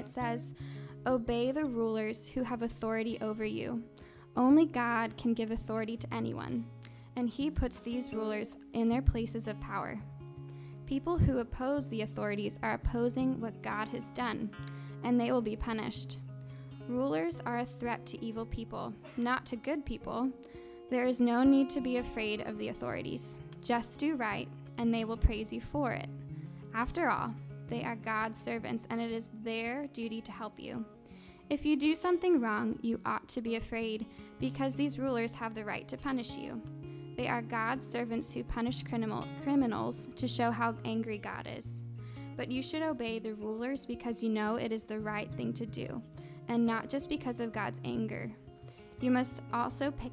[0.00, 0.52] it says,
[1.06, 3.82] Obey the rulers who have authority over you.
[4.36, 6.66] Only God can give authority to anyone,
[7.16, 10.00] and He puts these rulers in their places of power.
[10.86, 14.50] People who oppose the authorities are opposing what God has done,
[15.04, 16.18] and they will be punished.
[16.88, 20.28] Rulers are a threat to evil people, not to good people.
[20.90, 23.36] There is no need to be afraid of the authorities.
[23.62, 24.48] Just do right,
[24.78, 26.08] and they will praise you for it.
[26.74, 27.32] After all,
[27.70, 30.84] they are God's servants, and it is their duty to help you.
[31.48, 34.06] If you do something wrong, you ought to be afraid,
[34.38, 36.60] because these rulers have the right to punish you.
[37.16, 41.82] They are God's servants who punish criminal, criminals to show how angry God is.
[42.36, 45.66] But you should obey the rulers because you know it is the right thing to
[45.66, 46.02] do,
[46.48, 48.30] and not just because of God's anger.
[49.00, 50.10] You must also pay,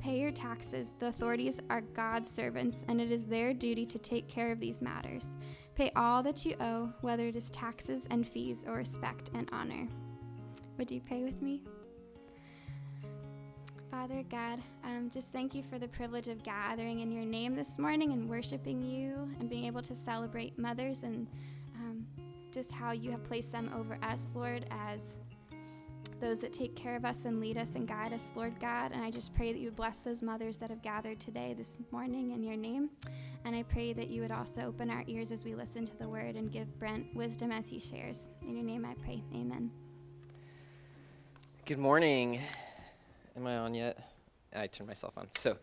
[0.00, 0.92] pay your taxes.
[0.98, 4.82] The authorities are God's servants, and it is their duty to take care of these
[4.82, 5.36] matters.
[5.74, 9.88] Pay all that you owe, whether it is taxes and fees or respect and honor.
[10.76, 11.62] Would you pray with me?
[13.90, 17.78] Father God, um, just thank you for the privilege of gathering in your name this
[17.78, 21.26] morning and worshiping you and being able to celebrate mothers and
[21.76, 22.06] um,
[22.50, 25.18] just how you have placed them over us, Lord, as
[26.22, 28.92] those that take care of us and lead us and guide us, Lord God.
[28.92, 32.30] And I just pray that you bless those mothers that have gathered today, this morning,
[32.30, 32.90] in your name.
[33.44, 36.08] And I pray that you would also open our ears as we listen to the
[36.08, 38.20] word and give Brent wisdom as he shares.
[38.42, 39.20] In your name I pray.
[39.34, 39.72] Amen.
[41.66, 42.38] Good morning.
[43.36, 43.98] Am I on yet?
[44.54, 45.26] I turned myself on.
[45.36, 45.56] So,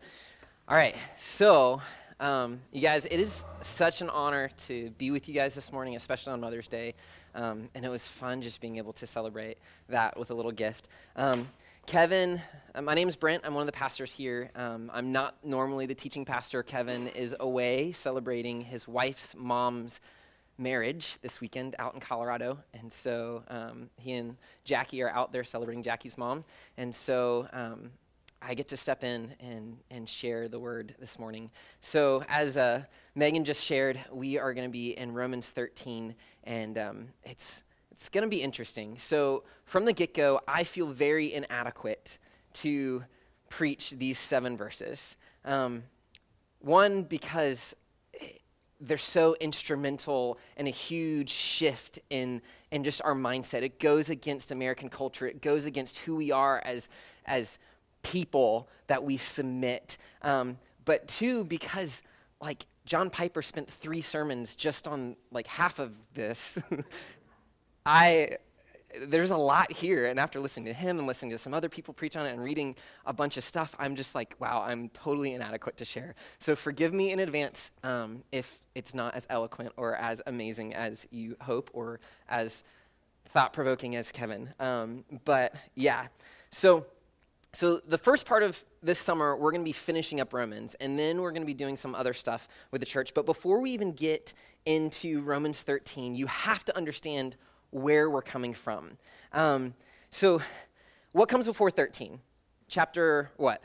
[0.68, 0.94] all right.
[1.18, 1.80] So,
[2.20, 5.96] um, you guys, it is such an honor to be with you guys this morning,
[5.96, 6.94] especially on Mother's Day.
[7.34, 9.56] Um, and it was fun just being able to celebrate
[9.88, 10.86] that with a little gift.
[11.16, 11.48] Um,
[11.86, 12.40] Kevin,
[12.74, 13.42] uh, my name is Brent.
[13.44, 14.50] I'm one of the pastors here.
[14.54, 16.62] Um, I'm not normally the teaching pastor.
[16.62, 19.98] Kevin is away celebrating his wife's mom's
[20.58, 22.58] marriage this weekend out in Colorado.
[22.74, 26.44] And so um, he and Jackie are out there celebrating Jackie's mom.
[26.76, 27.90] And so um,
[28.42, 31.50] I get to step in and, and share the word this morning.
[31.80, 32.84] So, as uh,
[33.14, 38.08] Megan just shared, we are going to be in Romans 13, and um, it's, it's
[38.08, 38.96] going to be interesting.
[38.96, 42.18] So, from the get go, I feel very inadequate
[42.54, 43.04] to
[43.50, 45.16] preach these seven verses.
[45.44, 45.82] Um,
[46.60, 47.76] one, because
[48.80, 53.62] they're so instrumental and a huge shift in, in just our mindset.
[53.62, 56.88] It goes against American culture, it goes against who we are as,
[57.26, 57.58] as
[58.02, 59.98] people that we submit.
[60.22, 62.02] Um, but two, because
[62.40, 66.58] like John Piper spent three sermons just on like half of this.
[67.86, 68.36] I
[69.06, 71.94] there's a lot here and after listening to him and listening to some other people
[71.94, 72.74] preach on it and reading
[73.06, 76.92] a bunch of stuff i'm just like wow i'm totally inadequate to share so forgive
[76.92, 81.70] me in advance um, if it's not as eloquent or as amazing as you hope
[81.72, 82.64] or as
[83.26, 86.06] thought-provoking as kevin um, but yeah
[86.50, 86.84] so
[87.52, 90.96] so, the first part of this summer, we're going to be finishing up Romans, and
[90.96, 93.12] then we're going to be doing some other stuff with the church.
[93.12, 94.32] But before we even get
[94.66, 97.34] into Romans 13, you have to understand
[97.70, 98.92] where we're coming from.
[99.32, 99.74] Um,
[100.10, 100.40] so,
[101.10, 102.20] what comes before 13?
[102.68, 103.62] Chapter what?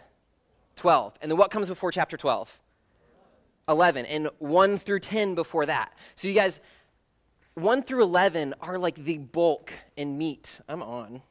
[0.77, 1.19] 12.
[1.21, 2.59] And then what comes before chapter 12?
[3.69, 4.05] 11.
[4.07, 5.93] And 1 through 10 before that.
[6.15, 6.59] So, you guys,
[7.53, 10.59] 1 through 11 are like the bulk and meat.
[10.67, 11.21] I'm on.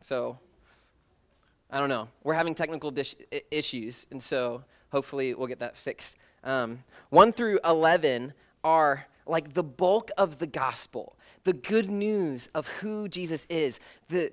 [0.00, 0.38] So,
[1.70, 2.08] I don't know.
[2.22, 3.16] We're having technical dish-
[3.50, 6.16] issues, and so hopefully we'll get that fixed.
[6.44, 8.32] Um, 1 through 11
[8.62, 13.80] are like the bulk of the gospel, the good news of who Jesus is.
[14.08, 14.32] The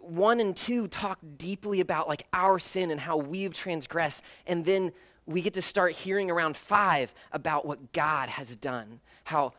[0.00, 4.92] 1 and 2 talk deeply about like our sin and how we've transgressed, and then
[5.26, 9.52] we get to start hearing around 5 about what God has done, how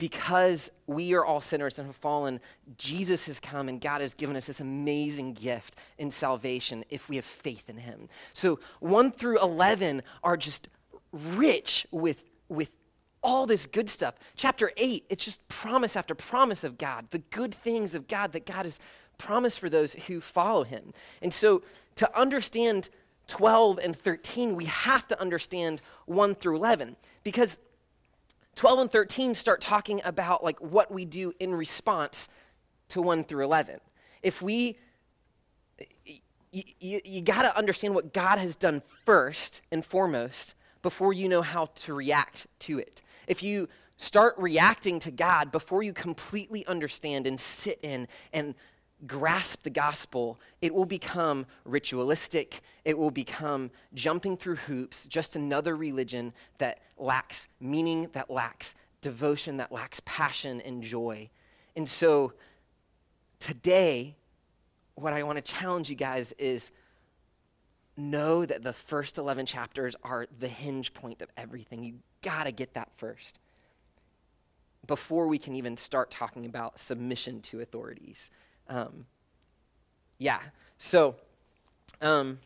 [0.00, 2.40] because we are all sinners and have fallen,
[2.78, 7.16] Jesus has come and God has given us this amazing gift in salvation if we
[7.16, 8.08] have faith in him.
[8.32, 10.68] So 1 through 11 are just
[11.12, 12.70] rich with, with
[13.22, 14.14] all this good stuff.
[14.36, 18.46] Chapter 8, it's just promise after promise of God, the good things of God that
[18.46, 18.80] God has
[19.18, 20.94] promised for those who follow him.
[21.20, 21.62] And so
[21.96, 22.88] to understand
[23.26, 27.58] 12 and 13, we have to understand 1 through 11 because
[28.60, 32.28] 12 and 13 start talking about like what we do in response
[32.90, 33.80] to 1 through 11.
[34.22, 34.76] If we
[36.52, 41.26] you, you, you got to understand what God has done first and foremost before you
[41.26, 43.00] know how to react to it.
[43.26, 43.66] If you
[43.96, 48.54] start reacting to God before you completely understand and sit in and
[49.06, 52.60] grasp the gospel, it will become ritualistic.
[52.84, 59.56] It will become jumping through hoops, just another religion that lacks meaning, that lacks devotion,
[59.58, 61.30] that lacks passion and joy.
[61.76, 62.34] And so
[63.38, 64.16] today,
[64.94, 66.70] what I want to challenge you guys is
[67.96, 71.84] know that the first 11 chapters are the hinge point of everything.
[71.84, 73.38] You got to get that first
[74.86, 78.30] before we can even start talking about submission to authorities.
[78.70, 79.04] Um,
[80.18, 80.38] yeah,
[80.78, 81.16] so,
[82.00, 82.38] um,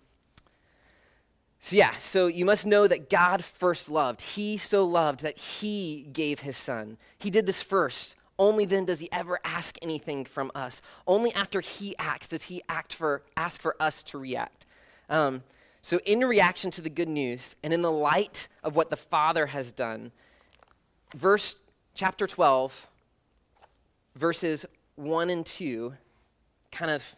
[1.60, 4.22] so yeah, so you must know that God first loved.
[4.22, 6.96] He so loved that he gave his son.
[7.18, 8.16] He did this first.
[8.38, 10.82] Only then does he ever ask anything from us.
[11.06, 14.66] Only after he acts does he act for, ask for us to react.
[15.08, 15.42] Um,
[15.82, 19.46] so, in reaction to the good news and in the light of what the Father
[19.46, 20.10] has done,
[21.14, 21.56] verse
[21.94, 22.88] chapter 12,
[24.16, 24.64] verses
[24.96, 25.92] 1 and 2
[26.74, 27.16] kind of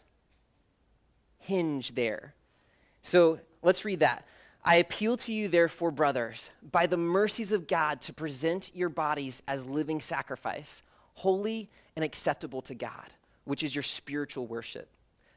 [1.39, 2.35] hinge there.
[3.03, 4.27] So, let's read that.
[4.65, 9.43] I appeal to you, therefore, brothers, by the mercies of God, to present your bodies
[9.47, 10.83] as living sacrifice,
[11.15, 13.11] holy and acceptable to God,
[13.45, 14.89] which is your spiritual worship.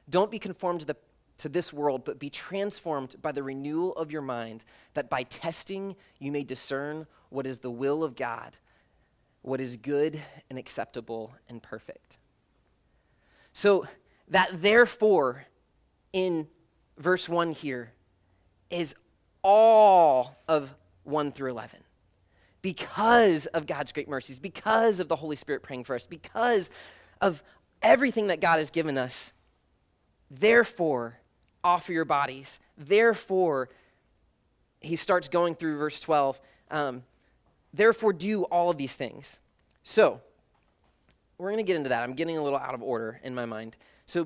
[0.10, 0.96] Don't be conformed to the
[1.40, 4.64] to this world, but be transformed by the renewal of your mind,
[4.94, 8.58] that by testing you may discern what is the will of God,
[9.42, 12.18] what is good and acceptable and perfect.
[13.54, 13.88] So,
[14.30, 15.46] that therefore
[16.14, 16.48] in
[16.98, 17.92] verse 1 here
[18.70, 18.96] is
[19.44, 20.74] all of
[21.04, 21.80] 1 through 11.
[22.62, 26.70] Because of God's great mercies, because of the Holy Spirit praying for us, because
[27.22, 27.42] of
[27.82, 29.32] everything that God has given us,
[30.30, 31.20] therefore,
[31.64, 32.60] offer your bodies.
[32.78, 33.70] Therefore,
[34.82, 36.40] he starts going through verse 12.
[36.70, 37.04] Um,
[37.74, 39.40] Therefore, do all of these things.
[39.84, 40.22] So,
[41.38, 42.04] we're going to get into that.
[42.04, 43.78] I'm getting a little out of order in my mind.
[44.10, 44.26] So,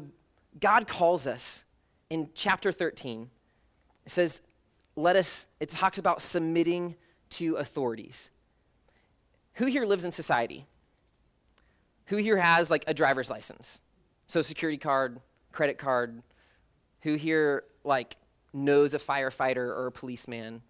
[0.62, 1.66] God calls us
[2.10, 3.30] in chapter 13.
[4.06, 4.42] It says,
[4.96, 6.96] let us, it talks about submitting
[7.32, 8.30] to authorities.
[9.56, 10.68] Who here lives in society?
[12.06, 13.84] Who here has like a driver's license?
[14.26, 15.20] Social security card,
[15.52, 16.24] credit card,
[17.02, 18.16] who here like
[18.54, 20.62] knows a firefighter or a policeman.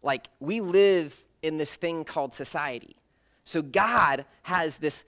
[0.00, 2.94] Like we live in this thing called society.
[3.42, 5.04] So God has this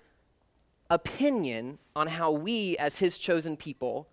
[0.91, 4.09] opinion on how we as his chosen people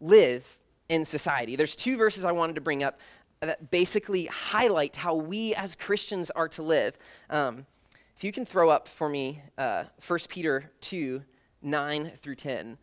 [0.00, 0.58] live
[0.88, 1.56] in society.
[1.56, 3.00] There's two verses I wanted to bring up
[3.40, 6.96] that basically highlight how we as Christians are to live.
[7.30, 7.66] Um,
[8.16, 11.22] if you can throw up for me uh, 1 Peter 2
[11.62, 12.78] 9 through 10.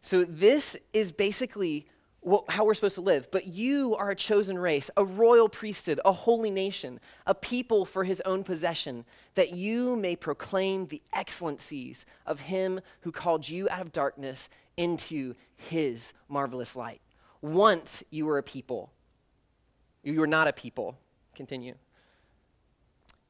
[0.00, 1.86] So, this is basically
[2.22, 3.30] what, how we're supposed to live.
[3.30, 8.04] But you are a chosen race, a royal priesthood, a holy nation, a people for
[8.04, 9.04] his own possession,
[9.34, 15.34] that you may proclaim the excellencies of him who called you out of darkness into
[15.56, 17.00] his marvelous light.
[17.40, 18.92] Once you were a people,
[20.02, 20.96] you were not a people.
[21.34, 21.74] Continue.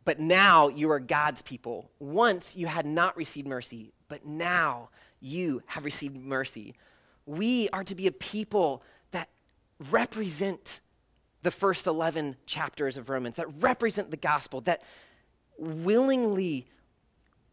[0.04, 1.90] But now you are God's people.
[1.98, 4.90] Once you had not received mercy, but now
[5.20, 6.74] you have received mercy.
[7.26, 8.82] We are to be a people
[9.12, 9.28] that
[9.90, 10.80] represent
[11.42, 14.82] the first 11 chapters of Romans, that represent the gospel, that
[15.58, 16.66] willingly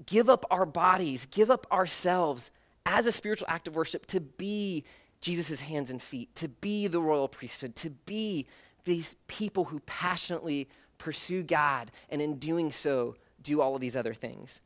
[0.06, 2.52] give up our bodies, give up ourselves
[2.86, 4.84] as a spiritual act of worship to be
[5.22, 8.48] Jesus' hands and feet, to be the royal priesthood, to be
[8.86, 14.14] these people who passionately pursue God and in doing so do all of these other
[14.14, 14.62] things.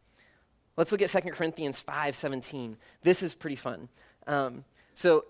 [0.78, 2.78] Let's look at 2 Corinthians 5 17.
[3.04, 3.90] This is pretty fun.
[4.26, 5.26] Um, so,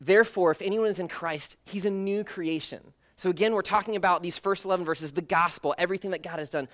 [0.00, 2.80] therefore, if anyone is in Christ, he's a new creation.
[3.16, 6.50] So, again, we're talking about these first 11 verses, the gospel, everything that God has
[6.50, 6.68] done.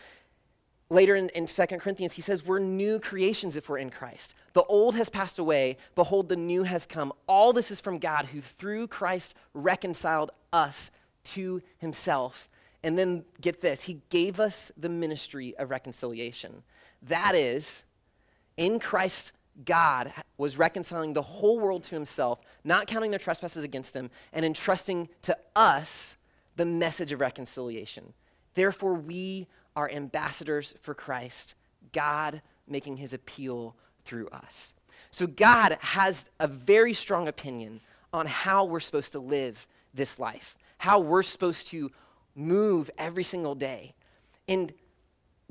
[0.91, 4.35] Later in, in 2 Corinthians, he says, We're new creations if we're in Christ.
[4.53, 5.79] The old has passed away.
[5.95, 7.13] Behold, the new has come.
[7.27, 10.91] All this is from God, who through Christ reconciled us
[11.25, 12.51] to himself.
[12.83, 16.63] And then get this, he gave us the ministry of reconciliation.
[17.03, 17.85] That is,
[18.59, 19.33] in Christ,
[19.65, 24.45] God was reconciling the whole world to himself, not counting their trespasses against them, and
[24.45, 26.17] entrusting to us
[26.57, 28.13] the message of reconciliation.
[28.55, 29.47] Therefore, we
[29.77, 31.55] are ambassadors for Christ,
[31.93, 34.75] God making his appeal through us.
[35.11, 37.81] So, God has a very strong opinion
[38.13, 41.91] on how we're supposed to live this life, how we're supposed to
[42.35, 43.95] move every single day.
[44.49, 44.73] And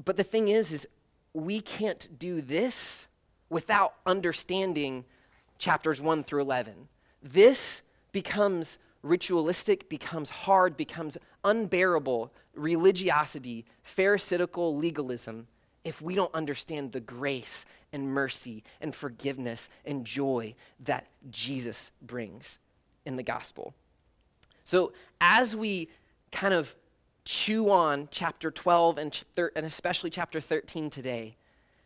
[0.03, 0.87] but the thing is is
[1.33, 3.07] we can't do this
[3.53, 5.05] without understanding
[5.59, 6.73] chapters 1 through 11.
[7.21, 15.47] This becomes ritualistic, becomes hard, becomes unbearable religiosity, pharisaical legalism
[15.83, 22.59] if we don't understand the grace and mercy and forgiveness and joy that Jesus brings
[23.05, 23.73] in the gospel.
[24.63, 25.89] So, as we
[26.31, 26.75] kind of
[27.25, 31.35] chew on chapter 12 and, and especially chapter 13 today,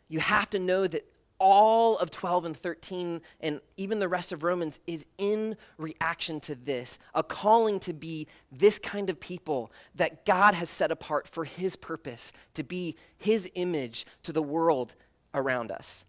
[0.07, 1.05] you have to know that
[1.39, 6.55] all of 12 and 13 and even the rest of Romans is in reaction to
[6.55, 11.45] this a calling to be this kind of people that God has set apart for
[11.45, 14.95] his purpose, to be his image to the world
[15.33, 16.05] around us.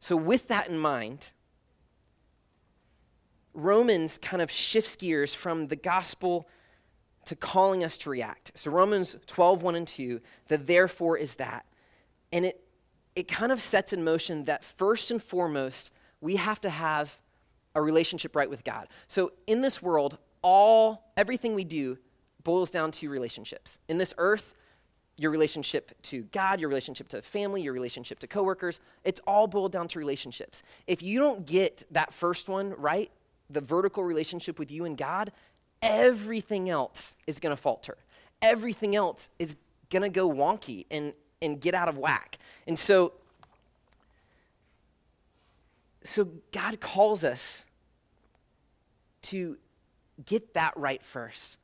[0.00, 1.32] So, with that in mind,
[3.52, 6.48] Romans kind of shifts gears from the gospel
[7.24, 8.52] to calling us to react.
[8.54, 11.66] So, Romans 12, 1 and 2, the therefore is that.
[12.32, 12.67] And it
[13.18, 17.18] it kind of sets in motion that first and foremost, we have to have
[17.74, 18.86] a relationship right with God.
[19.08, 21.98] So in this world, all everything we do
[22.44, 23.80] boils down to relationships.
[23.88, 24.54] In this earth,
[25.16, 29.72] your relationship to God, your relationship to family, your relationship to coworkers, it's all boiled
[29.72, 30.62] down to relationships.
[30.86, 33.10] If you don't get that first one right,
[33.50, 35.32] the vertical relationship with you and God,
[35.82, 37.96] everything else is going to falter.
[38.40, 39.56] Everything else is
[39.90, 42.38] going to go wonky and and get out of whack.
[42.66, 43.12] And so,
[46.02, 47.64] so God calls us
[49.22, 49.56] to
[50.24, 51.58] get that right first.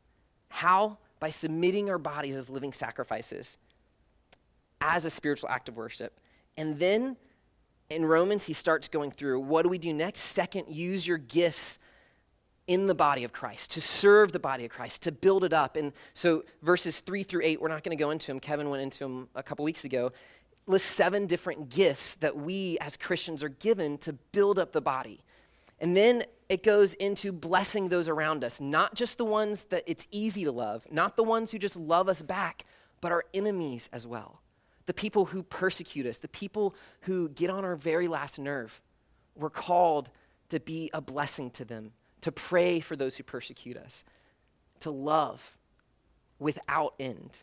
[0.48, 0.98] How?
[1.18, 3.58] By submitting our bodies as living sacrifices,
[4.80, 6.18] as a spiritual act of worship.
[6.56, 7.16] And then
[7.90, 10.20] in Romans, he starts going through what do we do next?
[10.20, 11.78] Second, use your gifts
[12.66, 15.76] in the body of Christ, to serve the body of Christ, to build it up.
[15.76, 18.40] And so verses three through eight, we're not going to go into them.
[18.40, 20.12] Kevin went into them a couple weeks ago.
[20.66, 25.20] List seven different gifts that we as Christians are given to build up the body.
[25.78, 30.06] And then it goes into blessing those around us, not just the ones that it's
[30.10, 32.64] easy to love, not the ones who just love us back,
[33.02, 34.40] but our enemies as well.
[34.86, 38.80] The people who persecute us, the people who get on our very last nerve.
[39.34, 40.10] We're called
[40.48, 41.92] to be a blessing to them
[42.24, 44.02] to pray for those who persecute us,
[44.80, 45.58] to love
[46.38, 47.42] without end.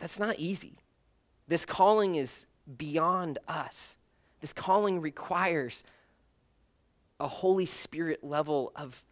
[0.00, 0.78] That's not easy.
[1.46, 2.46] This calling is
[2.76, 3.98] beyond us.
[4.40, 5.84] This calling requires
[7.20, 9.04] a Holy Spirit level of,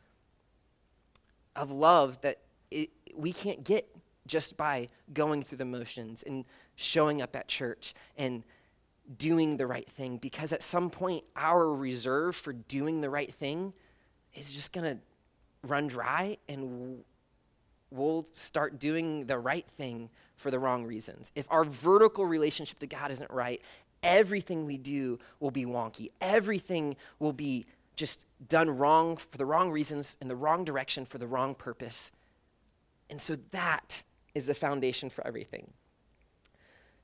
[1.54, 2.40] of love that
[2.72, 3.88] it, we can't get
[4.26, 6.44] just by going through the motions and
[6.74, 8.42] showing up at church and
[9.16, 13.72] doing the right thing because at some point our reserve for doing the right thing
[14.34, 15.02] is just going to
[15.68, 17.02] run dry and
[17.90, 21.32] we'll start doing the right thing for the wrong reasons.
[21.34, 23.62] If our vertical relationship to God isn't right,
[24.02, 26.08] everything we do will be wonky.
[26.20, 31.18] Everything will be just done wrong for the wrong reasons, in the wrong direction, for
[31.18, 32.12] the wrong purpose.
[33.08, 34.02] And so that
[34.34, 35.72] is the foundation for everything.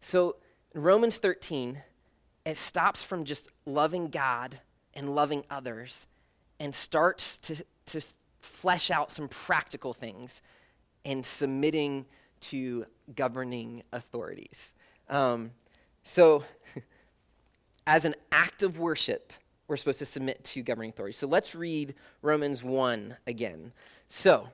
[0.01, 0.37] So,
[0.75, 1.81] in Romans 13,
[2.45, 4.61] it stops from just loving God
[4.95, 6.07] and loving others
[6.59, 8.01] and starts to, to
[8.41, 10.43] flesh out some practical things
[11.05, 12.05] and submitting
[12.41, 14.75] to governing authorities.
[15.09, 15.53] Um,
[16.03, 16.45] so,
[17.87, 19.33] as an act of worship,
[19.69, 21.17] we're supposed to submit to governing authorities.
[21.17, 23.73] So let's read Romans 1 again.
[24.09, 24.49] So,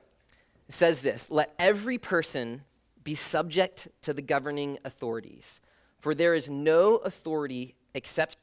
[0.67, 2.61] it says this Let every person
[3.03, 5.61] be subject to the governing authorities,
[5.99, 8.37] for there is no authority except.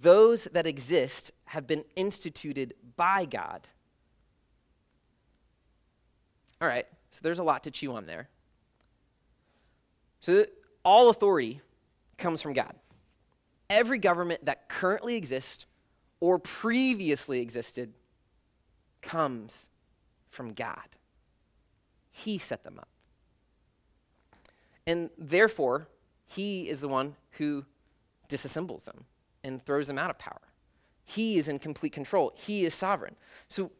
[0.00, 3.66] Those that exist have been instituted by God.
[6.60, 8.28] All right, so there's a lot to chew on there.
[10.20, 10.44] So,
[10.84, 11.60] all authority
[12.16, 12.74] comes from God.
[13.70, 15.66] Every government that currently exists
[16.20, 17.92] or previously existed
[19.02, 19.70] comes
[20.28, 20.96] from God.
[22.10, 22.88] He set them up.
[24.86, 25.88] And therefore,
[26.28, 27.64] He is the one who
[28.28, 29.06] disassembles them
[29.42, 30.40] and throws them out of power.
[31.04, 33.16] He is in complete control, He is sovereign.
[33.48, 33.72] So,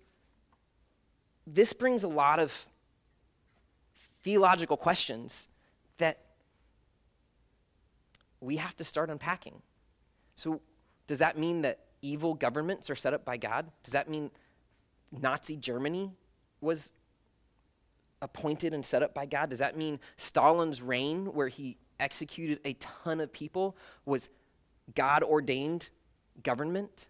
[1.47, 2.67] this brings a lot of
[4.23, 5.49] theological questions
[5.97, 6.19] that
[8.41, 9.63] we have to start unpacking.
[10.35, 10.61] So,
[11.07, 13.67] does that mean that evil governments are set up by God?
[13.83, 14.31] Does that mean
[15.11, 16.13] Nazi Germany
[16.61, 16.93] was
[18.21, 19.51] appointed and set up by God?
[19.51, 24.29] Does that mean Stalin's reign, where he executed a ton of people was
[24.95, 25.91] God ordained
[26.43, 27.09] government?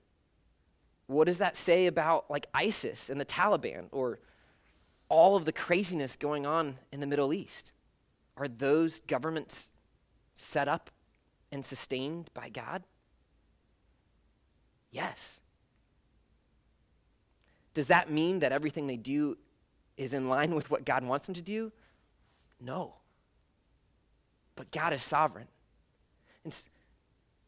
[1.06, 4.20] What does that say about like ISIS and the Taliban or
[5.08, 7.72] all of the craziness going on in the Middle East?
[8.36, 9.70] Are those governments
[10.34, 10.90] set up
[11.50, 12.82] and sustained by God?
[14.90, 15.40] Yes.
[17.74, 19.36] Does that mean that everything they do
[19.96, 21.72] is in line with what God wants them to do?
[22.60, 22.97] No
[24.58, 25.46] but God is sovereign.
[26.42, 26.54] And,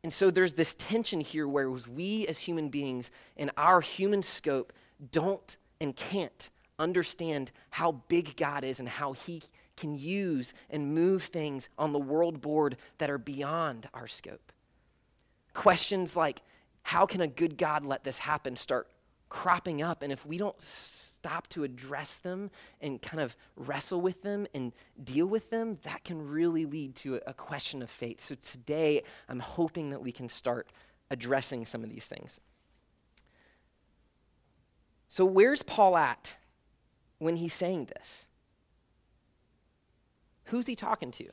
[0.05, 4.73] and so there's this tension here where we as human beings in our human scope
[5.11, 9.43] don't and can't understand how big God is and how he
[9.77, 14.53] can use and move things on the world board that are beyond our scope.
[15.53, 16.43] Questions like,
[16.85, 18.87] how can a good God let this happen start
[19.31, 20.03] cropping up?
[20.03, 24.73] And if we don't stop to address them and kind of wrestle with them and
[25.03, 28.21] deal with them, that can really lead to a, question of faith.
[28.21, 30.69] So today, I'm hoping that we can start
[31.11, 32.41] addressing some of these things.
[35.09, 36.37] So, where's Paul at
[37.19, 38.29] when he's saying this?
[40.45, 41.29] Who's he talking to?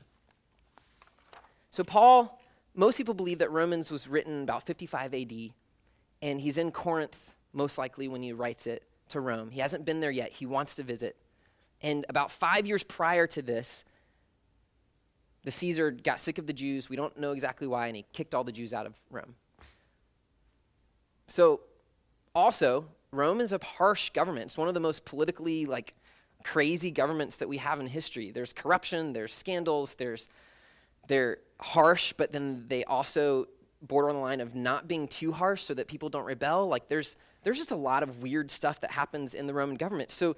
[1.69, 2.41] So, Paul,
[2.73, 5.33] most people believe that Romans was written about 55 AD,
[6.21, 9.51] and he's in Corinth, most likely, when he writes it to Rome.
[9.51, 11.17] He hasn't been there yet, he wants to visit.
[11.81, 13.83] And about five years prior to this,
[15.43, 16.89] the Caesar got sick of the Jews.
[16.89, 19.35] We don't know exactly why, and he kicked all the Jews out of Rome.
[21.27, 21.61] So,
[22.33, 24.45] also, Rome is a harsh government.
[24.45, 25.93] It's one of the most politically like
[26.43, 28.31] crazy governments that we have in history.
[28.31, 30.29] There's corruption, there's scandals, there's
[31.07, 33.47] they're harsh, but then they also
[33.81, 36.67] border on the line of not being too harsh so that people don't rebel.
[36.67, 40.12] Like there's there's just a lot of weird stuff that happens in the Roman government.
[40.12, 40.36] So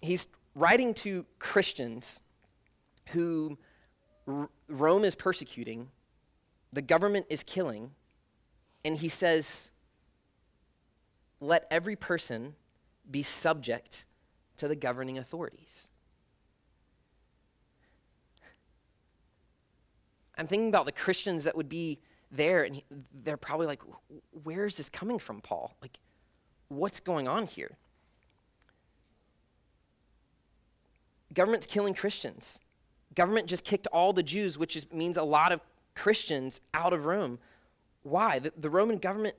[0.00, 2.22] he's writing to Christians
[3.10, 3.58] who
[4.26, 5.88] R- Rome is persecuting,
[6.72, 7.92] the government is killing,
[8.84, 9.70] and he says
[11.40, 12.54] let every person
[13.10, 14.04] be subject
[14.56, 15.90] to the governing authorities.
[20.38, 21.98] I'm thinking about the Christians that would be
[22.30, 22.82] there, and
[23.24, 23.82] they're probably like,
[24.42, 25.76] where is this coming from, Paul?
[25.80, 25.98] Like,
[26.68, 27.76] what's going on here?
[31.32, 32.60] Government's killing Christians.
[33.14, 35.60] Government just kicked all the Jews, which is, means a lot of
[35.94, 37.38] Christians out of Rome.
[38.02, 38.38] Why?
[38.38, 39.34] The, the Roman government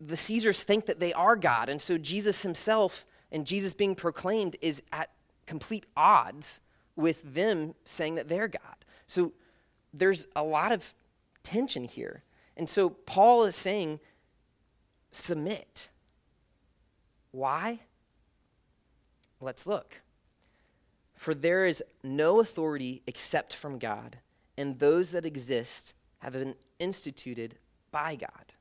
[0.00, 1.68] the Caesars think that they are God.
[1.68, 5.10] And so Jesus himself and Jesus being proclaimed is at
[5.46, 6.60] complete odds
[6.96, 8.84] with them saying that they're God.
[9.06, 9.32] So
[9.92, 10.94] there's a lot of
[11.48, 12.22] tension here.
[12.58, 14.00] And so Paul is saying,
[15.12, 15.88] submit.
[17.30, 17.80] Why?
[19.40, 20.02] Let's look.
[21.14, 24.18] For there is no authority except from God,
[24.58, 27.56] and those that exist have been instituted
[27.90, 28.52] by God.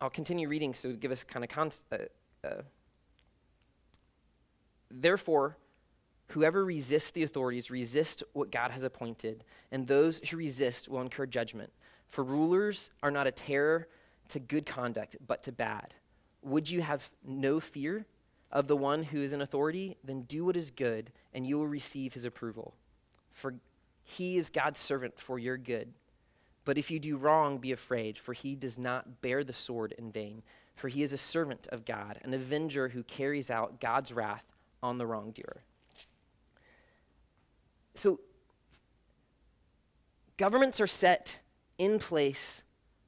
[0.00, 1.96] I'll continue reading so give us kind of con- uh,
[2.46, 2.62] uh,
[4.90, 5.56] Therefore,
[6.28, 11.26] whoever resists the authorities resist what God has appointed, and those who resist will incur
[11.26, 11.72] judgment.
[12.08, 13.88] For rulers are not a terror
[14.28, 15.94] to good conduct, but to bad.
[16.42, 18.06] Would you have no fear
[18.50, 19.96] of the one who is in authority?
[20.04, 22.74] Then do what is good, and you will receive his approval.
[23.32, 23.54] For
[24.02, 25.92] he is God's servant for your good.
[26.64, 30.10] But if you do wrong, be afraid, for he does not bear the sword in
[30.10, 30.42] vain.
[30.76, 34.44] For he is a servant of God, an avenger who carries out God's wrath
[34.82, 35.62] on the wrongdoer.
[37.94, 38.20] So,
[40.36, 41.40] governments are set
[41.78, 42.62] in place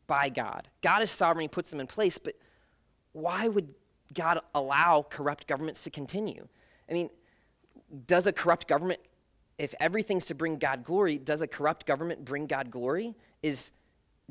[0.07, 0.69] by God.
[0.83, 2.35] God is sovereign, he puts them in place, but
[3.13, 3.75] why would
[4.15, 6.47] God allow corrupt governments to continue?
[6.89, 7.11] I mean,
[8.07, 9.01] does a corrupt government
[9.59, 13.15] if everything's to bring God glory, does a corrupt government bring God glory?
[13.43, 13.73] Is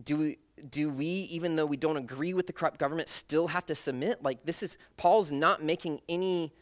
[0.03, 0.37] do we
[0.69, 4.23] do we, even though we don't agree with the corrupt government, still have to submit?
[4.23, 6.53] Like this is Paul's not making any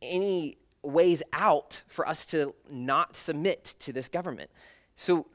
[0.00, 4.50] any ways out for us to not submit to this government.
[4.94, 5.26] So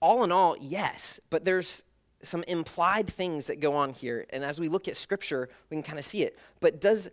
[0.00, 1.84] all in all, yes, but there's
[2.22, 4.26] some implied things that go on here.
[4.30, 6.38] And as we look at scripture, we can kind of see it.
[6.60, 7.10] But does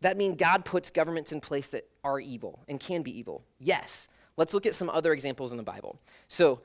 [0.00, 3.44] that mean God puts governments in place that are evil and can be evil?
[3.58, 4.08] Yes.
[4.36, 5.98] Let's look at some other examples in the Bible.
[6.28, 6.60] So,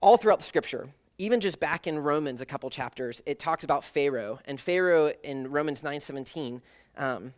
[0.00, 3.84] all throughout the scripture, even just back in Romans a couple chapters, it talks about
[3.84, 4.38] Pharaoh.
[4.44, 6.62] And Pharaoh in Romans 9:17,
[6.96, 7.34] um,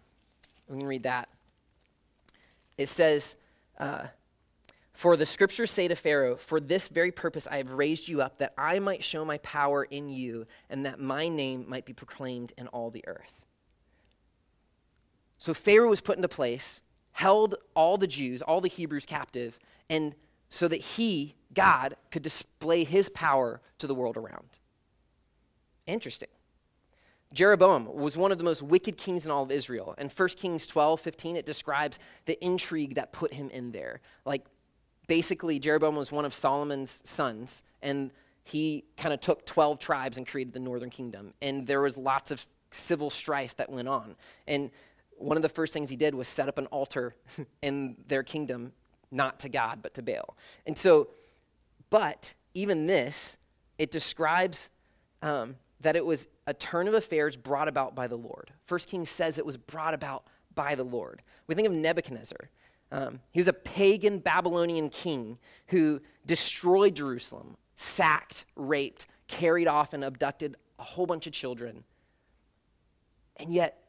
[0.68, 1.28] we can read that.
[2.80, 3.36] It says,
[3.78, 4.08] uh,
[4.94, 8.38] "For the scriptures say to Pharaoh, For this very purpose I have raised you up,
[8.38, 12.54] that I might show my power in you, and that my name might be proclaimed
[12.56, 13.34] in all the earth."
[15.36, 16.80] So Pharaoh was put into place,
[17.12, 19.58] held all the Jews, all the Hebrews captive,
[19.90, 20.14] and
[20.48, 24.48] so that he, God, could display his power to the world around.
[25.86, 26.30] Interesting.
[27.32, 29.94] Jeroboam was one of the most wicked kings in all of Israel.
[29.98, 34.00] And 1 Kings 12, 15, it describes the intrigue that put him in there.
[34.24, 34.44] Like,
[35.06, 38.10] basically, Jeroboam was one of Solomon's sons, and
[38.42, 41.32] he kind of took 12 tribes and created the northern kingdom.
[41.40, 44.16] And there was lots of civil strife that went on.
[44.48, 44.72] And
[45.16, 47.14] one of the first things he did was set up an altar
[47.62, 48.72] in their kingdom,
[49.12, 50.36] not to God, but to Baal.
[50.66, 51.10] And so,
[51.90, 53.38] but even this,
[53.78, 54.70] it describes
[55.22, 58.52] um, that it was a turn of affairs brought about by the Lord.
[58.66, 61.22] First Kings says it was brought about by the Lord.
[61.46, 62.50] We think of Nebuchadnezzar.
[62.92, 65.38] Um, he was a pagan Babylonian king
[65.68, 71.84] who destroyed Jerusalem, sacked, raped, carried off, and abducted a whole bunch of children.
[73.36, 73.84] And yet,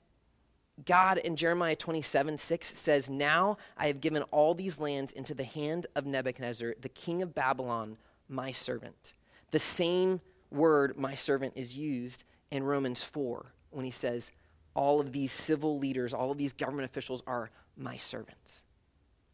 [0.86, 5.44] God in Jeremiah 27 6 says, Now I have given all these lands into the
[5.44, 7.98] hand of Nebuchadnezzar, the king of Babylon,
[8.30, 9.14] my servant.
[9.52, 14.32] The same word, my servant, is used in Romans 4 when he says,
[14.74, 18.64] All of these civil leaders, all of these government officials are my servants,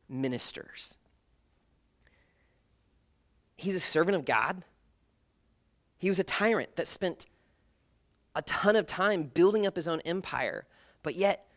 [0.07, 0.97] ministers.
[3.55, 4.63] He's a servant of God.
[5.97, 7.25] He was a tyrant that spent
[8.35, 10.67] a ton of time building up his own empire
[11.07, 11.47] but yet,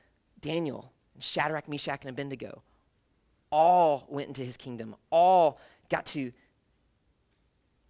[0.40, 2.62] Daniel, Shadrach, Meshach, and Abednego
[3.50, 6.30] all went into his kingdom, all got to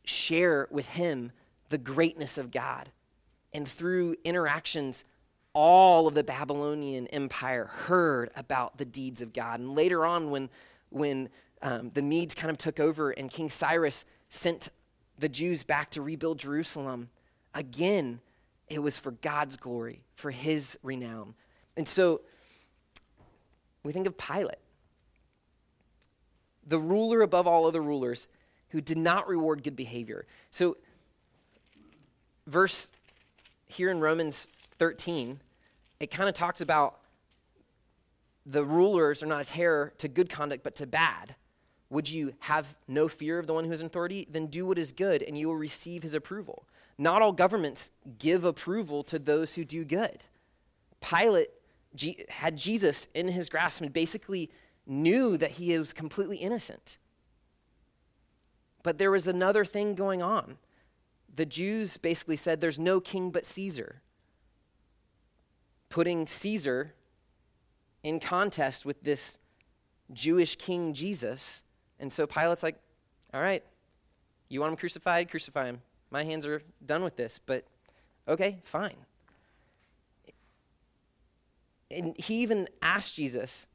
[0.05, 1.33] share with him
[1.71, 2.91] the greatness of God.
[3.53, 5.05] And through interactions,
[5.55, 9.59] all of the Babylonian Empire heard about the deeds of God.
[9.59, 10.51] And later on, when,
[10.91, 11.31] when
[11.63, 14.69] um, the Medes kind of took over and King Cyrus sent
[15.19, 17.09] the Jews back to rebuild Jerusalem,
[17.55, 18.21] again,
[18.69, 21.35] it was for God's glory, for his renown,
[21.77, 22.21] and so
[23.83, 24.59] we think of Pilate,
[26.67, 28.29] the ruler above all other rulers
[28.69, 30.27] who did not reward good behavior.
[30.51, 30.77] So,
[32.47, 32.93] verse
[33.67, 34.49] here in Romans
[34.79, 35.41] 13,
[36.01, 37.01] it kind of talks about
[38.47, 41.37] the rulers are not a terror to good conduct, but to bad.
[41.91, 44.27] Would you have no fear of the one who is in authority?
[44.31, 46.65] Then do what is good, and you will receive his approval.
[46.99, 50.25] Not all governments give approval to those who do good.
[51.01, 51.49] Pilate
[52.29, 54.51] had Jesus in his grasp and basically
[54.87, 56.99] knew that he was completely innocent.
[58.83, 60.59] But there was another thing going on.
[61.35, 64.03] The Jews basically said there's no king but Caesar,
[65.89, 66.95] putting Caesar
[68.03, 69.39] in contest with this
[70.13, 71.63] Jewish king Jesus.
[71.99, 72.79] And so Pilate's like,
[73.33, 73.63] all right,
[74.49, 75.31] you want him crucified?
[75.31, 75.83] Crucify him.
[76.11, 77.65] My hands are done with this, but
[78.27, 78.97] okay, fine
[81.91, 83.67] and he even asked Jesus,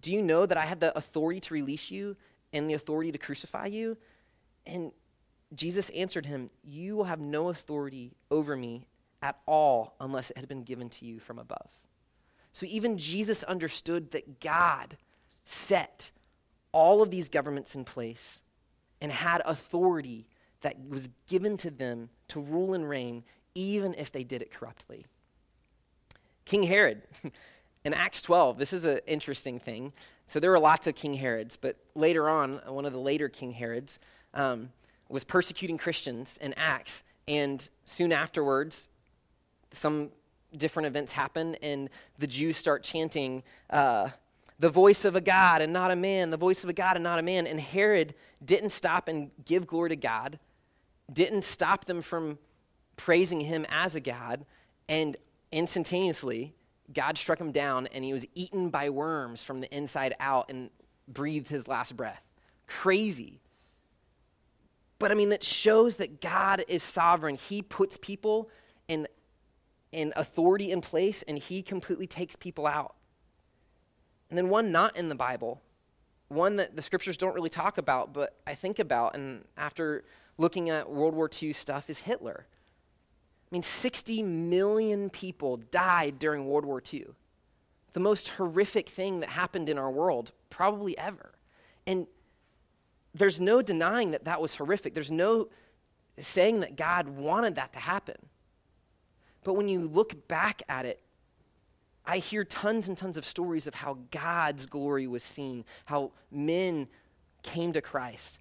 [0.00, 2.16] Do you know that I have the authority to release you
[2.52, 3.96] and the authority to crucify you?
[4.66, 4.92] And
[5.54, 8.86] Jesus answered him, You will have no authority over me
[9.22, 11.70] at all unless it had been given to you from above.
[12.52, 14.96] So even Jesus understood that God
[15.44, 16.10] set
[16.72, 18.42] all of these governments in place
[19.00, 20.26] and had authority
[20.60, 25.06] that was given to them to rule and reign, even if they did it corruptly.
[26.44, 27.02] King Herod.
[27.84, 29.92] In Acts 12, this is an interesting thing.
[30.26, 33.52] So there were lots of King Herods, but later on, one of the later King
[33.52, 33.98] Herods
[34.34, 34.70] um,
[35.08, 37.04] was persecuting Christians in Acts.
[37.26, 38.88] And soon afterwards,
[39.72, 40.10] some
[40.56, 44.08] different events happen, and the Jews start chanting, uh,
[44.58, 47.04] the voice of a God and not a man, the voice of a God and
[47.04, 47.46] not a man.
[47.46, 50.38] And Herod didn't stop and give glory to God,
[51.12, 52.38] didn't stop them from
[52.96, 54.44] praising him as a God,
[54.88, 55.16] and
[55.52, 56.54] instantaneously,
[56.92, 60.70] God struck him down and he was eaten by worms from the inside out and
[61.06, 62.22] breathed his last breath.
[62.66, 63.40] Crazy.
[64.98, 67.36] But I mean, that shows that God is sovereign.
[67.36, 68.50] He puts people
[68.88, 69.06] in,
[69.92, 72.94] in authority in place and he completely takes people out.
[74.28, 75.62] And then one not in the Bible,
[76.28, 80.04] one that the scriptures don't really talk about, but I think about, and after
[80.36, 82.46] looking at World War II stuff, is Hitler.
[82.48, 87.06] I mean, 60 million people died during World War II.
[87.92, 91.32] The most horrific thing that happened in our world, probably ever.
[91.86, 92.06] And
[93.14, 94.94] there's no denying that that was horrific.
[94.94, 95.48] There's no
[96.18, 98.16] saying that God wanted that to happen.
[99.44, 101.00] But when you look back at it,
[102.04, 106.88] I hear tons and tons of stories of how God's glory was seen, how men
[107.42, 108.40] came to Christ.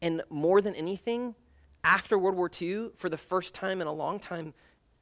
[0.00, 1.34] And more than anything,
[1.82, 4.54] after World War II, for the first time in a long time,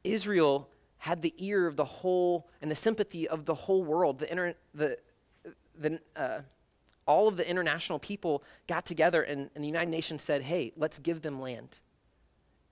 [0.02, 4.18] Israel had the ear of the whole and the sympathy of the whole world.
[4.18, 4.98] The, inter, the,
[5.78, 6.40] the, uh,
[7.06, 10.98] all of the international people got together, and, and the United Nations said, hey, let's
[10.98, 11.80] give them land.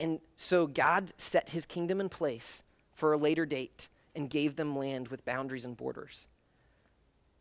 [0.00, 4.76] And so God set his kingdom in place for a later date and gave them
[4.76, 6.28] land with boundaries and borders.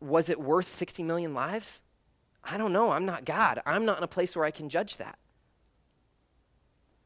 [0.00, 1.82] Was it worth 60 million lives?
[2.42, 2.90] I don't know.
[2.90, 3.60] I'm not God.
[3.64, 5.18] I'm not in a place where I can judge that.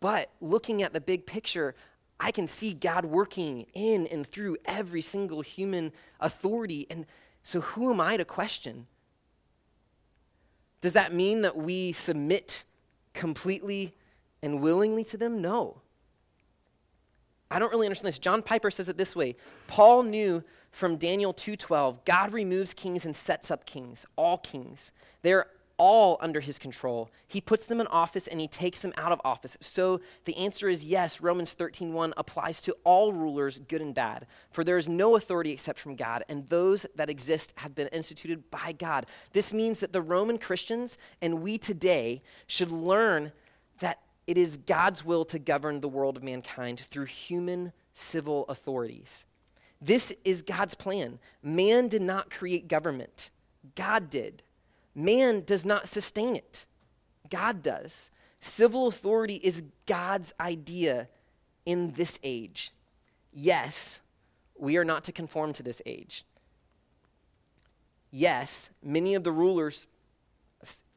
[0.01, 1.75] But looking at the big picture,
[2.21, 6.87] I can see God working in and through every single human authority.
[6.91, 7.07] And
[7.43, 8.87] so, who am I to question?
[10.81, 12.65] Does that mean that we submit
[13.15, 13.95] completely
[14.43, 15.41] and willingly to them?
[15.41, 15.81] No.
[17.51, 18.19] I don't really understand this.
[18.19, 19.37] John Piper says it this way
[19.67, 24.93] Paul knew from Daniel 2:12, God removes kings and sets up kings, all kings.
[25.23, 25.47] They're
[25.79, 27.11] all under his control.
[27.27, 29.57] He puts them in office and he takes them out of office.
[29.61, 34.27] So the answer is yes, Romans 13:1 applies to all rulers, good and bad.
[34.51, 38.51] For there is no authority except from God, and those that exist have been instituted
[38.51, 39.07] by God.
[39.33, 43.33] This means that the Roman Christians and we today should learn
[43.79, 49.25] that it is God's will to govern the world of mankind through human civil authorities.
[49.81, 51.21] This is God's plan.
[51.43, 53.31] Man did not create government,
[53.75, 54.43] God did.
[54.99, 56.67] Man does not sustain it,
[57.31, 58.11] God does.
[58.41, 61.07] Civil authority is God's idea
[61.65, 62.73] in this age.
[63.33, 64.01] Yes,
[64.59, 66.25] we are not to conform to this age.
[68.11, 69.87] Yes, many of the rulers,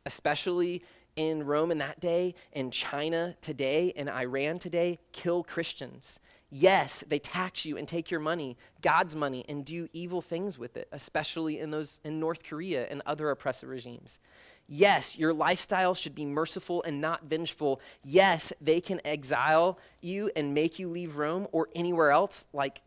[0.08, 0.82] especially
[1.16, 6.20] in Rome in that day, in China today, in Iran today, kill Christians.
[6.54, 10.76] Yes, they tax you and take your money, God's money, and do evil things with
[10.76, 14.20] it, especially in those in North Korea and other oppressive regimes.
[14.68, 17.80] Yes, your lifestyle should be merciful and not vengeful.
[18.04, 22.82] Yes, they can exile you and make you leave Rome or anywhere else, like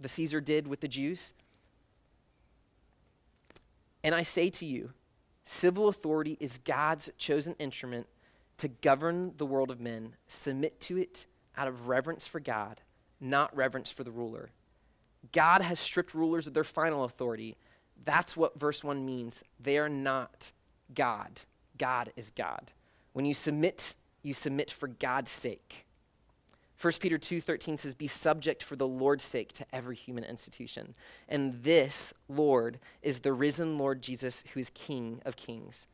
[0.00, 1.34] the Caesar did with the Jews.
[4.02, 4.92] And I say to you,
[5.44, 8.06] civil authority is God's chosen instrument
[8.56, 10.14] to govern the world of men.
[10.28, 11.26] Submit to it
[11.58, 12.80] out of reverence for God
[13.20, 14.50] not reverence for the ruler.
[15.32, 17.56] God has stripped rulers of their final authority.
[18.04, 19.42] That's what verse 1 means.
[19.58, 20.52] They are not
[20.94, 21.40] God.
[21.78, 22.72] God is God.
[23.12, 25.86] When you submit, you submit for God's sake.
[26.78, 30.94] 1 Peter 2:13 says be subject for the Lord's sake to every human institution.
[31.26, 35.88] And this Lord is the risen Lord Jesus who is king of kings,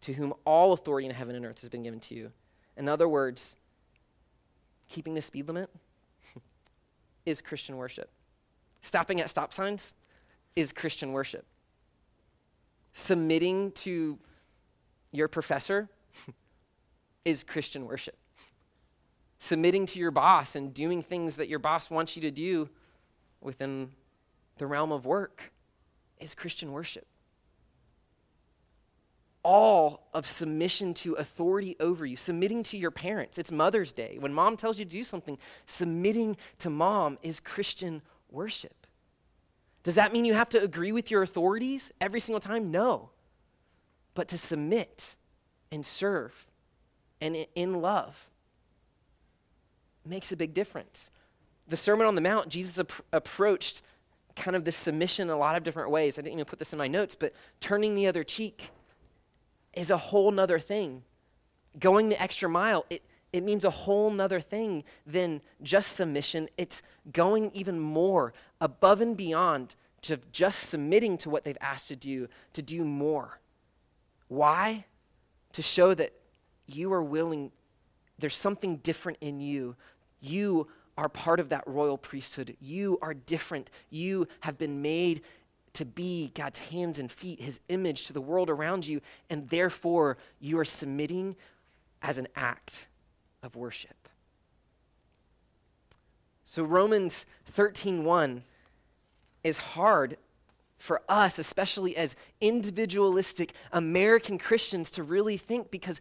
[0.00, 2.32] to whom all authority in heaven and earth has been given to you.
[2.76, 3.56] In other words,
[4.88, 5.70] keeping the speed limit
[7.26, 8.10] is Christian worship.
[8.80, 9.92] Stopping at stop signs
[10.56, 11.44] is Christian worship.
[12.92, 14.18] Submitting to
[15.12, 15.88] your professor
[17.24, 18.16] is Christian worship.
[19.38, 22.68] Submitting to your boss and doing things that your boss wants you to do
[23.40, 23.90] within
[24.58, 25.52] the realm of work
[26.18, 27.06] is Christian worship
[29.42, 33.38] all of submission to authority over you, submitting to your parents.
[33.38, 34.16] It's Mother's Day.
[34.18, 38.86] When mom tells you to do something, submitting to mom is Christian worship.
[39.82, 42.70] Does that mean you have to agree with your authorities every single time?
[42.70, 43.10] No.
[44.14, 45.16] But to submit
[45.72, 46.46] and serve
[47.20, 48.28] and in love
[50.04, 51.10] makes a big difference.
[51.68, 53.82] The Sermon on the Mount, Jesus ap- approached
[54.36, 56.18] kind of this submission in a lot of different ways.
[56.18, 58.70] I didn't even put this in my notes, but turning the other cheek
[59.74, 61.02] is a whole nother thing.
[61.78, 63.02] Going the extra mile, it,
[63.32, 66.48] it means a whole nother thing than just submission.
[66.56, 71.96] It's going even more above and beyond to just submitting to what they've asked to
[71.96, 73.38] do, to do more.
[74.28, 74.86] Why?
[75.52, 76.12] To show that
[76.66, 77.52] you are willing,
[78.18, 79.76] there's something different in you.
[80.20, 82.56] You are part of that royal priesthood.
[82.60, 83.70] You are different.
[83.90, 85.22] You have been made
[85.74, 90.18] to be God's hands and feet, his image to the world around you, and therefore
[90.40, 91.36] you are submitting
[92.02, 92.86] as an act
[93.42, 94.08] of worship.
[96.42, 98.42] So Romans 13:1
[99.44, 100.16] is hard
[100.76, 106.00] for us, especially as individualistic American Christians, to really think because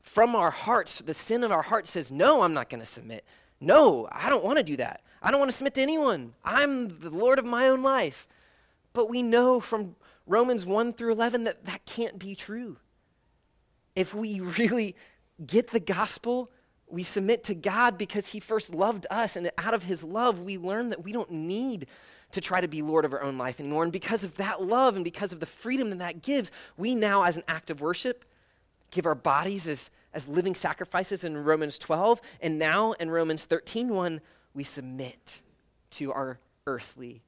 [0.00, 3.24] from our hearts, the sin in our heart says, No, I'm not going to submit.
[3.60, 5.02] No, I don't want to do that.
[5.22, 6.32] I don't want to submit to anyone.
[6.44, 8.26] I'm the Lord of my own life.
[8.92, 12.76] But we know from Romans 1 through 11 that that can't be true.
[13.96, 14.96] If we really
[15.44, 16.50] get the gospel,
[16.88, 20.58] we submit to God because He first loved us, and out of His love, we
[20.58, 21.86] learn that we don't need
[22.32, 23.82] to try to be Lord of our own life anymore.
[23.82, 27.24] And because of that love and because of the freedom that that gives, we now,
[27.24, 28.24] as an act of worship,
[28.90, 32.20] give our bodies as, as living sacrifices in Romans 12.
[32.40, 34.20] And now in Romans 13 1,
[34.54, 35.42] we submit
[35.90, 37.22] to our earthly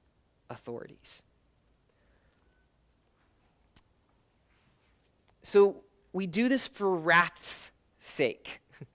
[0.50, 1.24] authorities.
[5.42, 8.60] So we do this for wrath's sake.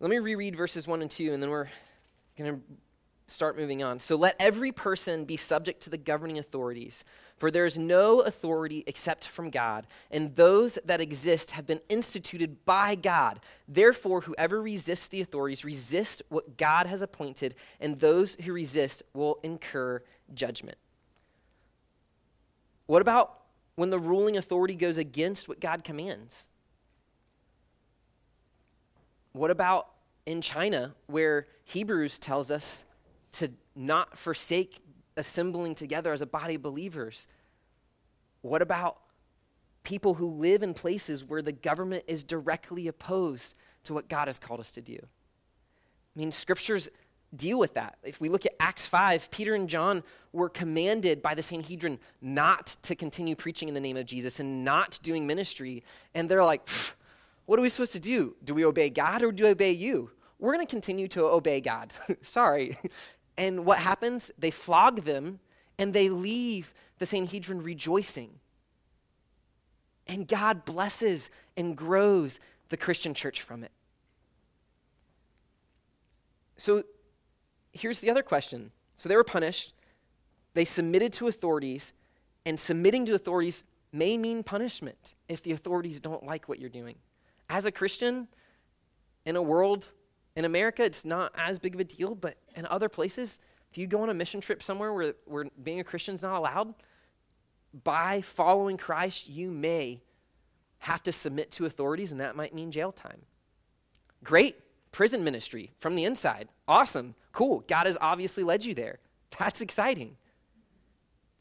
[0.00, 1.68] Let me reread verses 1 and 2, and then we're
[2.36, 2.62] going to
[3.28, 4.00] start moving on.
[4.00, 7.04] So let every person be subject to the governing authorities,
[7.36, 12.64] for there is no authority except from God, and those that exist have been instituted
[12.64, 13.40] by God.
[13.68, 19.38] Therefore, whoever resists the authorities resist what God has appointed, and those who resist will
[19.42, 20.78] incur judgment.
[22.86, 23.38] What about
[23.78, 26.50] when the ruling authority goes against what God commands?
[29.30, 29.86] What about
[30.26, 32.84] in China, where Hebrews tells us
[33.34, 34.80] to not forsake
[35.16, 37.28] assembling together as a body of believers?
[38.42, 38.98] What about
[39.84, 44.40] people who live in places where the government is directly opposed to what God has
[44.40, 44.98] called us to do?
[45.00, 46.88] I mean, scriptures
[47.34, 47.98] deal with that.
[48.02, 52.76] If we look at Acts 5, Peter and John were commanded by the Sanhedrin not
[52.82, 55.84] to continue preaching in the name of Jesus and not doing ministry.
[56.14, 56.68] And they're like,
[57.46, 58.36] what are we supposed to do?
[58.44, 60.10] Do we obey God or do we obey you?
[60.38, 61.92] We're going to continue to obey God.
[62.22, 62.76] Sorry.
[63.36, 64.30] And what happens?
[64.38, 65.40] They flog them
[65.78, 68.30] and they leave the Sanhedrin rejoicing.
[70.06, 73.70] And God blesses and grows the Christian church from it.
[76.56, 76.82] So
[77.72, 78.70] here's the other question.
[78.96, 79.74] So they were punished,
[80.54, 81.92] they submitted to authorities,
[82.44, 86.96] and submitting to authorities may mean punishment if the authorities don't like what you're doing.
[87.48, 88.28] As a Christian,
[89.24, 89.92] in a world,
[90.36, 93.86] in America, it's not as big of a deal, but in other places, if you
[93.86, 96.74] go on a mission trip somewhere where, where being a Christian is not allowed,
[97.84, 100.00] by following Christ, you may
[100.78, 103.20] have to submit to authorities, and that might mean jail time.
[104.24, 104.56] Great
[104.92, 106.48] prison ministry from the inside.
[106.66, 107.14] Awesome.
[107.32, 107.64] Cool.
[107.68, 108.98] God has obviously led you there.
[109.38, 110.16] That's exciting.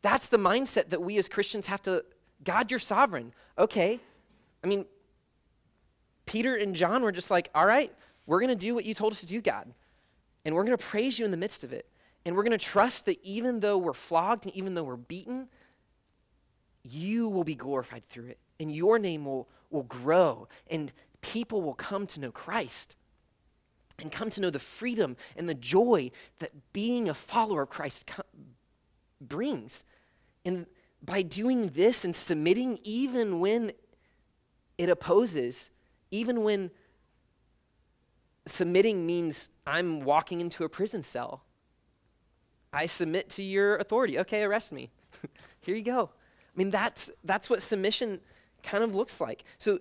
[0.01, 2.03] That's the mindset that we as Christians have to
[2.43, 3.33] God, you're sovereign.
[3.57, 3.99] Okay.
[4.63, 4.85] I mean,
[6.25, 7.93] Peter and John were just like, all right,
[8.25, 9.73] we're going to do what you told us to do, God.
[10.45, 11.87] And we're going to praise you in the midst of it.
[12.25, 15.47] And we're going to trust that even though we're flogged and even though we're beaten,
[16.83, 18.37] you will be glorified through it.
[18.59, 20.47] And your name will, will grow.
[20.69, 22.96] And people will come to know Christ
[23.99, 28.09] and come to know the freedom and the joy that being a follower of Christ
[29.21, 29.85] brings.
[30.45, 30.67] And
[31.03, 33.71] by doing this and submitting, even when
[34.77, 35.71] it opposes,
[36.11, 36.71] even when
[38.45, 41.43] submitting means I'm walking into a prison cell,
[42.71, 44.19] I submit to your authority.
[44.19, 44.91] Okay, arrest me.
[45.61, 46.11] Here you go.
[46.13, 48.19] I mean, that's, that's what submission
[48.63, 49.43] kind of looks like.
[49.57, 49.79] So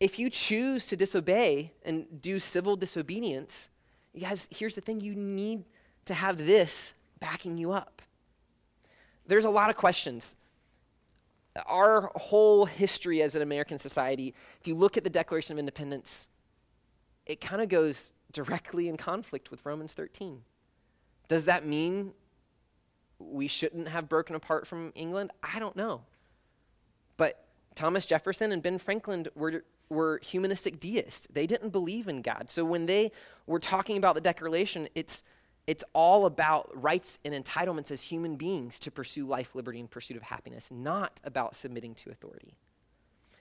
[0.00, 3.70] if you choose to disobey and do civil disobedience,
[4.12, 5.64] you guys, here's the thing you need
[6.04, 8.02] to have this backing you up.
[9.26, 10.36] There's a lot of questions.
[11.66, 16.28] Our whole history as an American society, if you look at the Declaration of Independence,
[17.26, 20.42] it kind of goes directly in conflict with Romans 13.
[21.28, 22.12] Does that mean
[23.18, 25.30] we shouldn't have broken apart from England?
[25.42, 26.02] I don't know.
[27.16, 31.26] But Thomas Jefferson and Ben Franklin were were humanistic deists.
[31.32, 32.50] They didn't believe in God.
[32.50, 33.12] So when they
[33.46, 35.24] were talking about the Declaration, it's,
[35.66, 40.16] it's all about rights and entitlements as human beings to pursue life, liberty, and pursuit
[40.16, 42.54] of happiness, not about submitting to authority.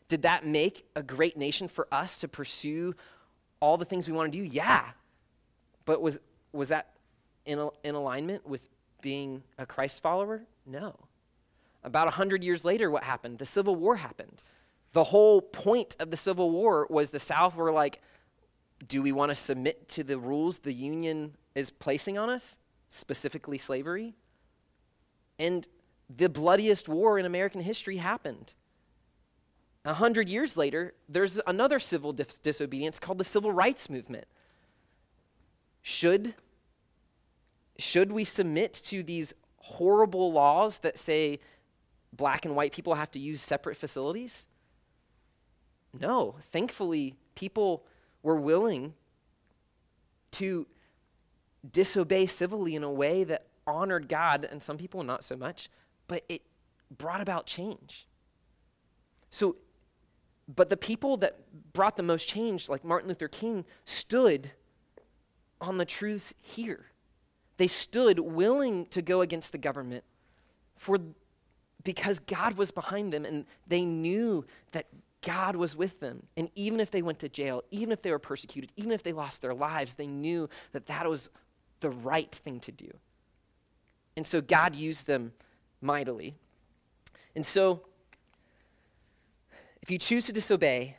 [0.08, 2.96] Did that make a great nation for us to pursue
[3.60, 4.44] all the things we want to do?
[4.44, 4.84] Yeah.
[5.86, 6.20] But was,
[6.52, 6.90] was that
[7.46, 8.62] in, in alignment with
[9.02, 10.44] being a Christ follower?
[10.66, 10.96] No.
[11.84, 13.40] About 100 years later, what happened?
[13.40, 14.42] The Civil War happened.
[14.94, 18.02] The whole point of the Civil War was the South were like,
[18.88, 22.58] do we want to submit to the rules the Union is placing on us,
[22.90, 24.14] specifically slavery?
[25.40, 25.68] And
[26.16, 28.54] the bloodiest war in American history happened.
[29.86, 34.26] A hundred years later, there's another civil dis- disobedience called the Civil Rights Movement.
[35.82, 36.36] Should,
[37.78, 41.40] should we submit to these horrible laws that say
[42.14, 44.48] black and white people have to use separate facilities?
[46.00, 47.84] No, thankfully, people
[48.24, 48.94] were willing
[50.32, 50.66] to
[51.72, 55.70] disobey civilly in a way that honored God, and some people not so much,
[56.08, 56.42] but it
[56.98, 58.08] brought about change.
[59.30, 59.56] So,
[60.54, 61.40] but the people that
[61.74, 64.52] brought the most change, like Martin Luther King, stood
[65.62, 66.88] on the truths here.
[67.58, 70.04] They stood willing to go against the government
[70.76, 70.98] for
[71.84, 74.88] because God was behind them and they knew that
[75.24, 76.28] God was with them.
[76.38, 79.14] And even if they went to jail, even if they were persecuted, even if they
[79.14, 81.30] lost their lives, they knew that that was
[81.80, 82.91] the right thing to do.
[84.16, 85.34] And so God used them
[85.82, 86.36] mightily.
[87.36, 87.82] And so,
[89.82, 90.97] if you choose to disobey,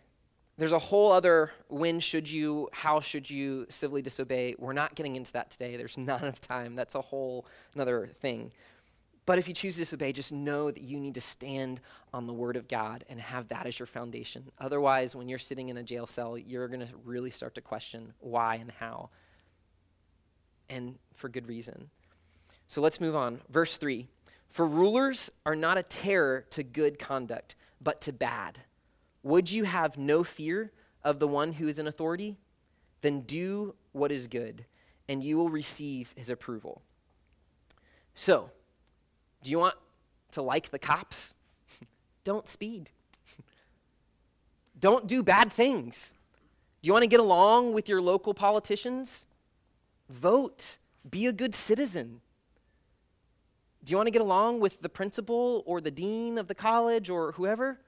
[0.58, 4.54] there's a whole other when should you, how should you civilly disobey.
[4.58, 5.76] We're not getting into that today.
[5.76, 6.76] There's not enough time.
[6.76, 8.52] That's a whole another thing.
[9.26, 11.80] But if you choose to disobey, just know that you need to stand
[12.12, 14.50] on the word of God and have that as your foundation.
[14.58, 18.12] Otherwise, when you're sitting in a jail cell, you're going to really start to question
[18.20, 19.08] why and how.
[20.68, 21.88] And for good reason.
[22.66, 23.40] So let's move on.
[23.48, 24.06] Verse 3
[24.50, 28.60] For rulers are not a terror to good conduct, but to bad.
[29.22, 30.70] Would you have no fear
[31.02, 32.36] of the one who is in authority?
[33.04, 34.64] then do what is good,
[35.08, 36.80] and you will receive his approval.
[38.14, 38.50] So,
[39.44, 39.76] do you want
[40.32, 41.34] to like the cops?
[42.24, 42.90] Don't speed.
[44.80, 46.14] Don't do bad things.
[46.82, 49.26] Do you want to get along with your local politicians?
[50.08, 50.78] Vote.
[51.08, 52.22] Be a good citizen.
[53.84, 57.10] Do you want to get along with the principal or the dean of the college
[57.10, 57.80] or whoever?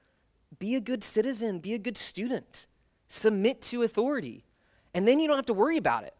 [0.59, 1.57] Be a good citizen.
[1.57, 2.67] Be a good student.
[3.07, 4.45] Submit to authority.
[4.93, 6.13] And then you don't have to worry about it.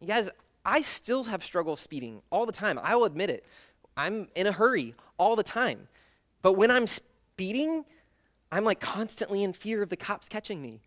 [0.00, 0.30] You guys,
[0.64, 2.80] I still have struggle speeding all the time.
[2.82, 3.44] I will admit it.
[3.96, 5.88] I'm in a hurry all the time.
[6.42, 7.84] But when I'm speeding,
[8.52, 10.80] I'm like constantly in fear of the cops catching me.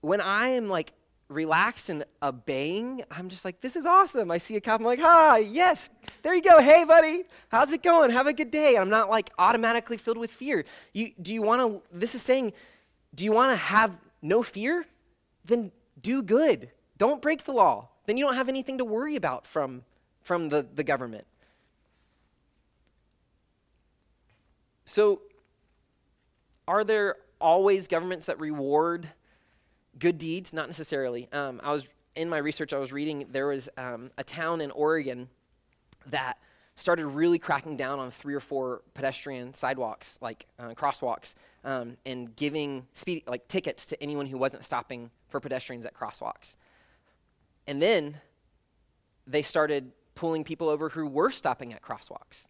[0.00, 0.92] When I am like
[1.28, 4.30] relaxed and obeying, I'm just like, this is awesome.
[4.30, 5.90] I see a cop, I'm like, ah, yes,
[6.22, 6.60] there you go.
[6.60, 8.10] Hey, buddy, how's it going?
[8.10, 8.76] Have a good day.
[8.76, 10.64] I'm not like automatically filled with fear.
[10.92, 12.52] You, do you want to, this is saying,
[13.14, 14.86] do you want to have no fear?
[15.44, 16.70] Then do good.
[16.98, 17.88] Don't break the law.
[18.06, 19.82] Then you don't have anything to worry about from,
[20.22, 21.26] from the, the government.
[24.84, 25.22] So,
[26.66, 29.08] are there always governments that reward
[29.98, 30.52] good deeds?
[30.52, 31.28] Not necessarily.
[31.32, 32.72] Um, I was in my research.
[32.72, 35.28] I was reading there was um, a town in Oregon
[36.06, 36.38] that
[36.74, 42.34] started really cracking down on three or four pedestrian sidewalks, like uh, crosswalks, um, and
[42.34, 46.56] giving speed like tickets to anyone who wasn't stopping for pedestrians at crosswalks.
[47.66, 48.20] And then
[49.26, 52.48] they started pulling people over who were stopping at crosswalks.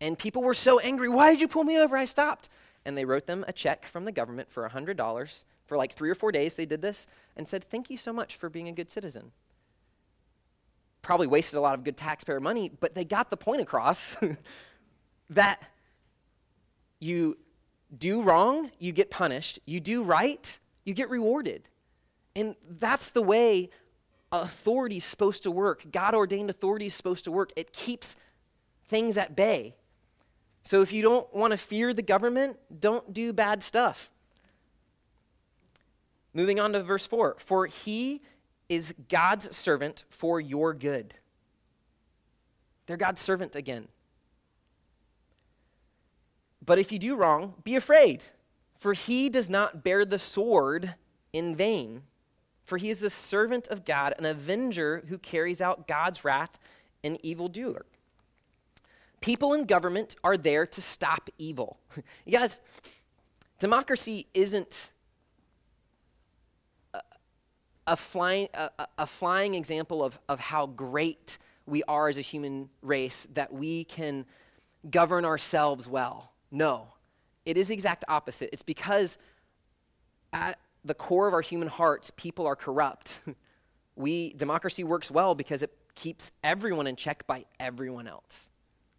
[0.00, 1.08] And people were so angry.
[1.08, 1.96] Why did you pull me over?
[1.96, 2.48] I stopped.
[2.84, 6.14] And they wrote them a check from the government for $100 for like three or
[6.14, 6.54] four days.
[6.54, 9.32] They did this and said, Thank you so much for being a good citizen.
[11.02, 14.16] Probably wasted a lot of good taxpayer money, but they got the point across
[15.30, 15.62] that
[17.00, 17.36] you
[17.96, 19.58] do wrong, you get punished.
[19.66, 21.68] You do right, you get rewarded.
[22.34, 23.70] And that's the way
[24.32, 25.86] authority is supposed to work.
[25.90, 27.52] God ordained authority is supposed to work.
[27.56, 28.16] It keeps
[28.88, 29.74] things at bay.
[30.66, 34.10] So if you don't want to fear the government, don't do bad stuff.
[36.34, 38.20] Moving on to verse 4 For he
[38.68, 41.14] is God's servant for your good.
[42.86, 43.86] They're God's servant again.
[46.64, 48.24] But if you do wrong, be afraid,
[48.76, 50.96] for he does not bear the sword
[51.32, 52.02] in vain.
[52.64, 56.58] For he is the servant of God, an avenger who carries out God's wrath,
[57.04, 57.86] an evildoer.
[59.20, 61.78] People in government are there to stop evil.
[62.24, 62.60] you guys,
[63.58, 64.90] democracy isn't
[66.94, 67.00] a,
[67.86, 72.68] a flying, a, a flying example of, of how great we are as a human
[72.82, 74.24] race, that we can
[74.88, 76.32] govern ourselves well.
[76.50, 76.88] No,
[77.44, 78.50] it is the exact opposite.
[78.52, 79.18] It's because
[80.32, 83.18] at the core of our human hearts, people are corrupt.
[83.96, 88.50] we democracy works well because it keeps everyone in check by everyone else.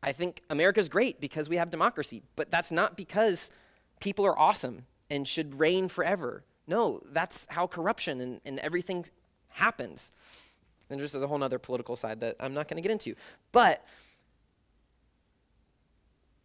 [0.03, 3.51] I think America's great because we have democracy, but that's not because
[3.99, 6.43] people are awesome and should reign forever.
[6.67, 9.05] No, that's how corruption and, and everything
[9.49, 10.11] happens.
[10.89, 13.15] And there's a whole other political side that I'm not going to get into.
[13.51, 13.83] But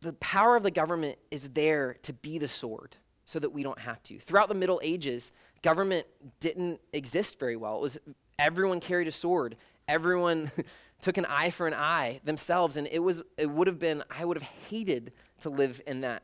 [0.01, 3.79] the power of the government is there to be the sword so that we don't
[3.79, 4.19] have to.
[4.19, 5.31] Throughout the Middle Ages,
[5.63, 6.07] government
[6.41, 7.77] didn't exist very well.
[7.77, 7.99] It was
[8.39, 9.57] everyone carried a sword.
[9.87, 10.51] Everyone
[11.03, 14.25] took an eye for an eye themselves and it was it would have been I
[14.25, 16.23] would have hated to live in that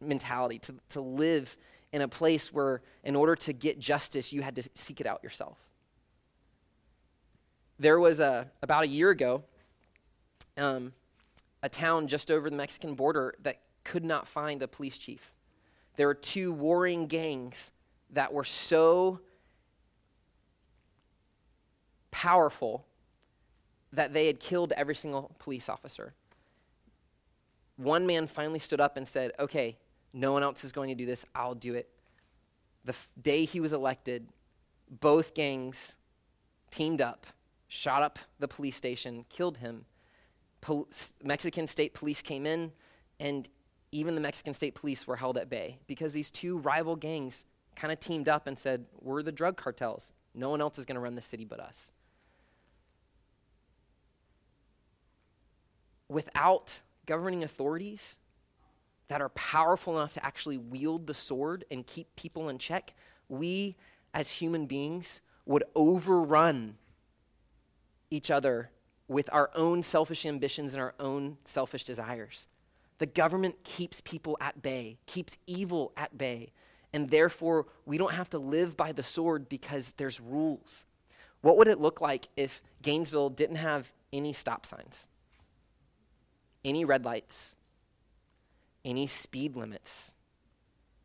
[0.00, 1.56] mentality to to live
[1.92, 5.24] in a place where in order to get justice you had to seek it out
[5.24, 5.58] yourself.
[7.80, 9.42] There was a about a year ago
[10.58, 10.92] um,
[11.62, 15.32] a town just over the Mexican border that could not find a police chief.
[15.96, 17.72] There were two warring gangs
[18.10, 19.20] that were so
[22.10, 22.84] powerful
[23.92, 26.14] that they had killed every single police officer.
[27.76, 29.76] One man finally stood up and said, Okay,
[30.12, 31.24] no one else is going to do this.
[31.34, 31.88] I'll do it.
[32.84, 34.26] The f- day he was elected,
[34.90, 35.96] both gangs
[36.70, 37.26] teamed up,
[37.68, 39.84] shot up the police station, killed him.
[40.60, 40.88] Pol-
[41.22, 42.72] Mexican state police came in,
[43.20, 43.48] and
[43.92, 47.92] even the Mexican state police were held at bay because these two rival gangs kind
[47.92, 50.12] of teamed up and said, We're the drug cartels.
[50.34, 51.92] No one else is going to run the city but us.
[56.08, 58.18] Without governing authorities
[59.08, 62.94] that are powerful enough to actually wield the sword and keep people in check,
[63.28, 63.76] we
[64.14, 66.76] as human beings would overrun
[68.10, 68.70] each other
[69.06, 72.48] with our own selfish ambitions and our own selfish desires.
[72.98, 76.52] The government keeps people at bay, keeps evil at bay,
[76.92, 80.84] and therefore we don't have to live by the sword because there's rules.
[81.40, 85.08] What would it look like if Gainesville didn't have any stop signs,
[86.64, 87.56] any red lights,
[88.84, 90.14] any speed limits?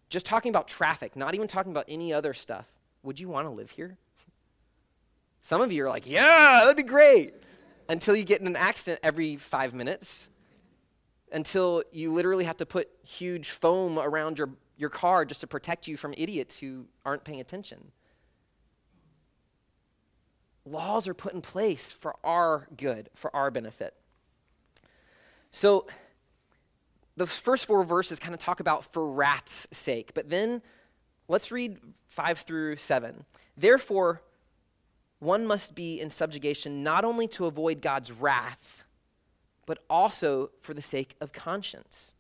[0.10, 2.68] Just talking about traffic, not even talking about any other stuff.
[3.04, 3.98] Would you want to live here?
[5.42, 7.34] Some of you are like, yeah, that'd be great.
[7.90, 10.30] Until you get in an accident every five minutes,
[11.34, 15.88] until you literally have to put huge foam around your, your car just to protect
[15.88, 17.92] you from idiots who aren't paying attention.
[20.66, 23.96] Laws are put in place for our good, for our benefit.
[25.54, 25.86] So,
[27.16, 30.64] the first four verses kind of talk about for wrath's sake, but then
[31.28, 31.78] let's read
[32.08, 33.24] 5 through 7.
[33.56, 34.24] Therefore,
[35.20, 38.84] one must be in subjugation not only to avoid God's wrath,
[39.68, 42.16] but also for the sake of conscience.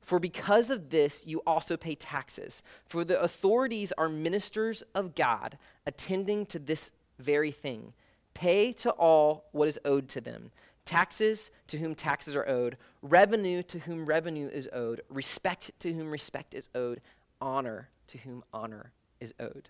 [0.00, 2.62] For because of this, you also pay taxes.
[2.86, 7.92] For the authorities are ministers of God, attending to this very thing.
[8.32, 10.52] Pay to all what is owed to them
[10.86, 16.10] taxes to whom taxes are owed, revenue to whom revenue is owed, respect to whom
[16.10, 17.02] respect is owed,
[17.40, 19.68] honor to whom honor is owed.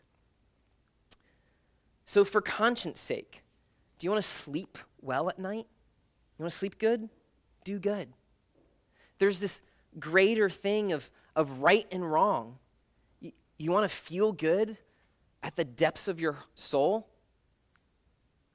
[2.05, 3.43] So, for conscience sake,
[3.99, 5.67] do you want to sleep well at night?
[6.39, 7.09] You want to sleep good?
[7.65, 8.09] Do good.
[9.19, 9.61] There's this
[9.99, 12.59] greater thing of, of right and wrong.
[13.21, 14.77] You, you want to feel good
[15.43, 17.09] at the depths of your soul?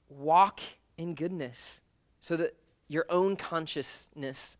[0.07, 0.61] Walk
[0.97, 1.81] in goodness
[2.21, 2.55] so that
[2.87, 4.57] your own consciousness,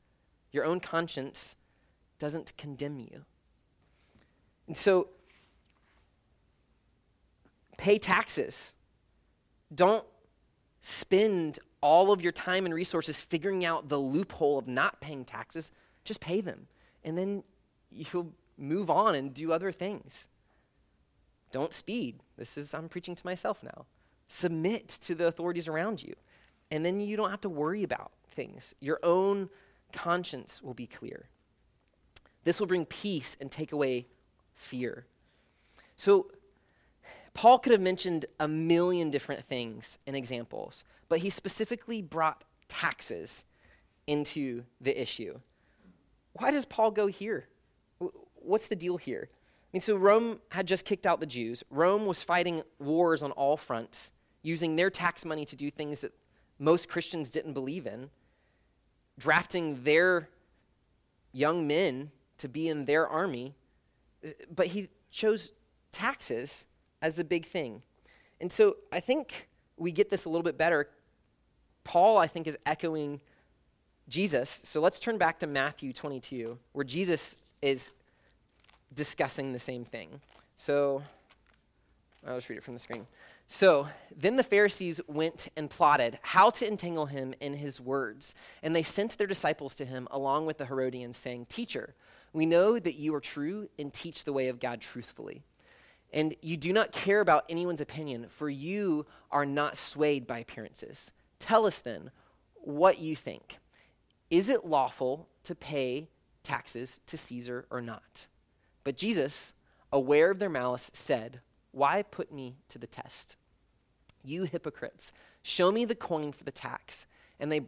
[0.52, 1.56] your own conscience,
[2.20, 3.24] doesn't condemn you.
[4.68, 5.08] And so,
[7.78, 8.74] pay taxes.
[9.74, 10.06] Don't
[10.82, 15.72] spend all of your time and resources figuring out the loophole of not paying taxes.
[16.04, 16.68] Just pay them.
[17.04, 17.44] And then
[17.92, 20.28] you'll move on and do other things.
[21.52, 22.20] Don't speed.
[22.38, 23.86] This is, I'm preaching to myself now.
[24.28, 26.14] Submit to the authorities around you.
[26.72, 28.74] And then you don't have to worry about things.
[28.80, 29.50] Your own
[29.92, 31.28] conscience will be clear.
[32.44, 34.08] This will bring peace and take away
[34.56, 35.06] fear.
[35.96, 36.32] So,
[37.34, 43.46] Paul could have mentioned a million different things and examples, but he specifically brought taxes
[44.08, 45.40] into the issue.
[46.34, 47.48] Why does Paul go here?
[48.36, 49.30] What's the deal here?
[49.32, 51.64] I mean, so Rome had just kicked out the Jews.
[51.70, 54.12] Rome was fighting wars on all fronts,
[54.42, 56.12] using their tax money to do things that
[56.62, 58.12] most Christians didn't believe in,
[59.18, 60.30] drafting their
[61.34, 63.56] young men to be in their army.
[64.54, 65.54] But he chose
[65.92, 66.68] taxes
[67.02, 67.82] as the big thing.
[68.40, 70.88] And so I think we get this a little bit better.
[71.84, 73.22] Paul, I think, is echoing
[74.08, 74.62] Jesus.
[74.64, 77.90] So let's turn back to Matthew 22, where Jesus is
[78.94, 80.22] discussing the same thing.
[80.58, 81.02] So
[82.28, 83.08] I'll just read it from the screen.
[83.54, 88.34] So then the Pharisees went and plotted how to entangle him in his words.
[88.64, 91.94] And they sent their disciples to him along with the Herodians, saying, Teacher,
[92.32, 95.44] we know that you are true and teach the way of God truthfully.
[96.14, 101.12] And you do not care about anyone's opinion, for you are not swayed by appearances.
[101.38, 102.10] Tell us then
[102.54, 103.60] what you think.
[104.30, 106.08] Is it lawful to pay
[106.42, 108.28] taxes to Caesar or not?
[108.86, 109.54] But Jesus,
[109.92, 111.42] aware of their malice, said,
[111.74, 113.36] Why put me to the test?
[114.24, 115.12] You hypocrites,
[115.44, 117.06] show me the coin for the tax.
[117.40, 117.62] And they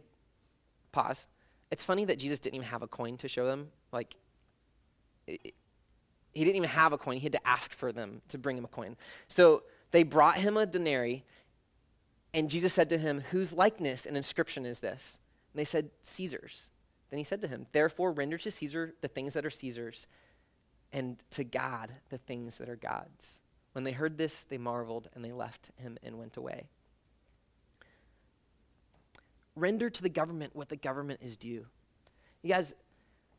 [0.92, 1.26] pause.
[1.70, 3.68] It's funny that Jesus didn't even have a coin to show them.
[3.92, 4.14] Like,
[5.26, 5.54] it,
[6.32, 7.16] he didn't even have a coin.
[7.16, 8.96] He had to ask for them to bring him a coin.
[9.28, 11.24] So they brought him a denarii,
[12.32, 15.20] and Jesus said to him, Whose likeness and inscription is this?
[15.52, 16.70] And they said, Caesar's.
[17.10, 20.08] Then he said to him, Therefore, render to Caesar the things that are Caesar's,
[20.92, 23.40] and to God the things that are God's.
[23.74, 26.68] When they heard this, they marveled, and they left him and went away.
[29.56, 31.66] Render to the government what the government is due.
[32.42, 32.76] You guys,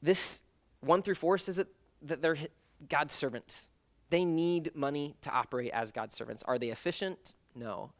[0.01, 0.43] this
[0.81, 1.67] 1 through 4 says that,
[2.01, 2.37] that they're
[2.89, 3.69] God's servants.
[4.09, 6.43] They need money to operate as God's servants.
[6.43, 7.35] Are they efficient?
[7.55, 7.91] No.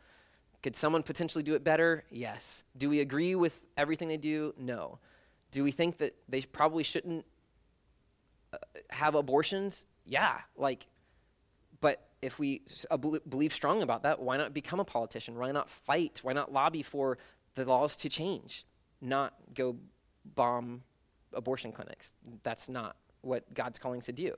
[0.61, 2.03] Could someone potentially do it better?
[2.09, 2.63] Yes.
[2.77, 4.53] Do we agree with everything they do?
[4.57, 4.99] No.
[5.51, 7.25] Do we think that they probably shouldn't
[8.51, 8.57] uh,
[8.89, 9.86] have abortions?
[10.05, 10.39] Yeah.
[10.57, 10.86] Like,
[12.26, 15.38] if we uh, believe strong about that, why not become a politician?
[15.38, 16.21] Why not fight?
[16.23, 17.19] Why not lobby for
[17.53, 18.65] the laws to change?
[18.99, 19.76] Not go
[20.34, 20.82] bomb
[21.34, 22.13] abortion clinics.
[22.41, 24.34] That's not what God's calling us to do.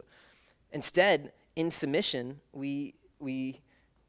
[0.74, 3.62] Instead, in submission, we, we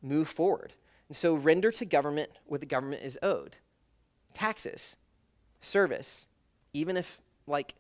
[0.03, 0.73] move forward.
[1.09, 3.57] And so render to government what the government is owed
[4.35, 4.97] taxes,
[5.61, 6.29] service,
[6.73, 7.75] even if, like,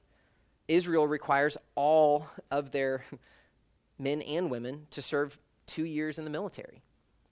[0.66, 3.04] Israel requires all of their
[3.98, 5.38] men and women, to serve
[5.68, 6.82] two years in the military.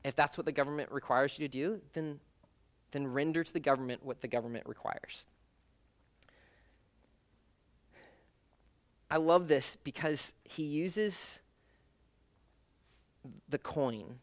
[0.05, 2.21] If that's what the government requires you to do, then,
[2.93, 5.27] then render to the government what the government requires.
[9.11, 11.41] I love this because he uses
[13.49, 14.21] the coin.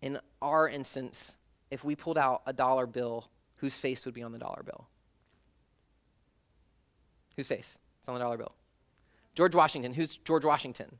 [0.00, 1.36] In our instance,
[1.70, 4.86] if we pulled out a dollar bill, whose face would be on the dollar bill?
[7.36, 7.78] Whose face?
[7.98, 8.54] It's on the dollar bill.
[9.34, 9.94] George Washington.
[9.94, 10.98] Who's George Washington?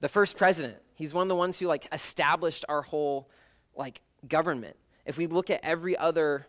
[0.00, 0.76] The first president.
[0.94, 3.28] He's one of the ones who like established our whole
[3.74, 4.76] like government.
[5.04, 6.46] If we look at every other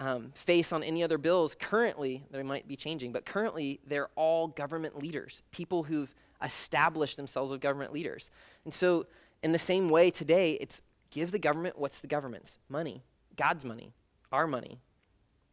[0.00, 4.48] um, face on any other bills, currently, they might be changing, but currently they're all
[4.48, 8.30] government leaders, people who've established themselves as government leaders.
[8.64, 9.06] And so,
[9.42, 12.58] in the same way, today, it's give the government what's the government's?
[12.68, 13.02] Money.
[13.36, 13.92] God's money.
[14.32, 14.80] Our money.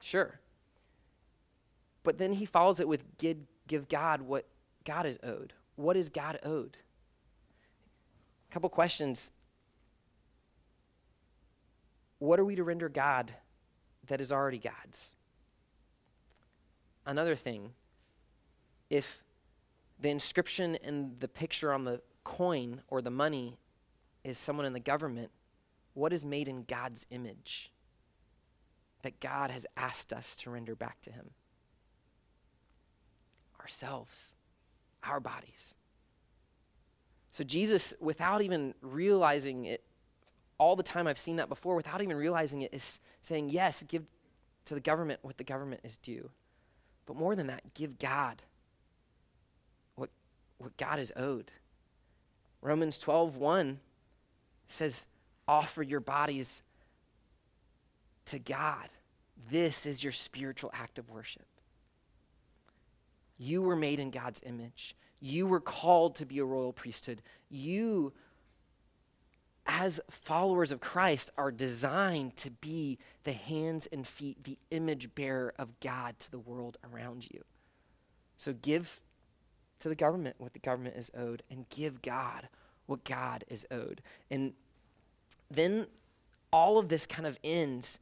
[0.01, 0.39] Sure.
[2.03, 3.37] But then he follows it with give,
[3.67, 4.45] give God what
[4.85, 5.53] God is owed.
[5.75, 6.77] What is God owed?
[8.55, 9.33] Couple questions.
[12.19, 13.33] What are we to render God
[14.07, 15.11] that is already God's.
[17.05, 17.71] Another thing,
[18.89, 19.21] if
[19.99, 23.57] the inscription and the picture on the coin or the money
[24.23, 25.31] is someone in the government,
[25.93, 27.73] what is made in God's image
[29.01, 31.31] that God has asked us to render back to Him?
[33.59, 34.33] Ourselves,
[35.03, 35.75] our bodies.
[37.35, 39.83] So, Jesus, without even realizing it
[40.57, 44.05] all the time I've seen that before without even realizing it is saying, yes, give
[44.63, 46.29] to the government what the government is due.
[47.05, 48.41] But more than that, give God
[49.95, 50.11] what,
[50.59, 51.51] what God is owed.
[52.61, 53.81] Romans 12, 1
[54.69, 55.05] says,
[55.45, 56.63] offer your bodies
[58.27, 58.87] to God.
[59.49, 61.47] This is your spiritual act of worship.
[63.37, 64.95] You were made in God's image.
[65.19, 67.21] You were called to be a royal priesthood.
[67.49, 68.13] You
[69.65, 75.53] as followers of Christ, are designed to be the hands and feet, the image bearer
[75.57, 77.43] of God to the world around you.
[78.37, 79.01] So give
[79.79, 82.47] to the government what the government is owed, and give God
[82.85, 84.01] what God is owed.
[84.29, 84.53] And
[85.49, 85.87] then
[86.53, 87.99] all of this kind of ends.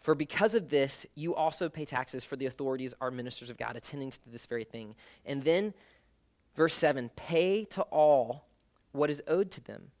[0.00, 3.76] For because of this, you also pay taxes for the authorities are ministers of God,
[3.76, 4.94] attending to this very thing.
[5.24, 5.72] And then,
[6.58, 8.48] verse 7 pay to all
[8.90, 9.92] what is owed to them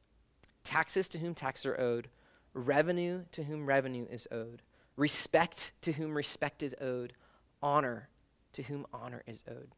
[0.64, 2.08] taxes to whom taxes are owed,
[2.52, 4.60] revenue to whom revenue is owed,
[4.96, 7.14] respect to whom respect is owed,
[7.62, 8.08] honor
[8.52, 9.70] to whom honor is owed.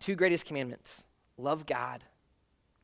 [0.00, 1.04] Two greatest commandments
[1.36, 2.04] love God,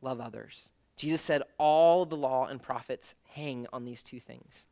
[0.02, 0.70] love others.
[0.96, 4.68] Jesus said all the law and prophets hang on these two things.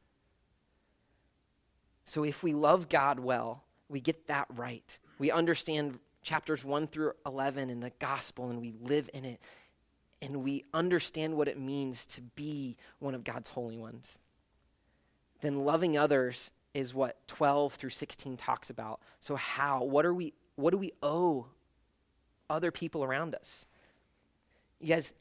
[2.05, 4.99] So if we love God well, we get that right.
[5.19, 9.41] We understand chapters 1 through 11 in the gospel and we live in it
[10.21, 14.19] and we understand what it means to be one of God's holy ones,
[15.41, 19.01] then loving others is what 12 through 16 talks about.
[19.21, 19.85] So how?
[19.85, 21.47] What are we what do we owe
[22.51, 23.66] other people around us?
[24.81, 25.14] You guys,